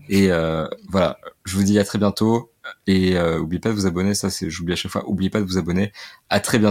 [0.09, 2.51] Et euh, voilà, je vous dis à très bientôt
[2.87, 4.15] et euh, n'oubliez pas de vous abonner.
[4.15, 5.09] Ça c'est, j'oublie à chaque fois.
[5.09, 5.93] Oubliez pas de vous abonner.
[6.29, 6.69] À très bientôt.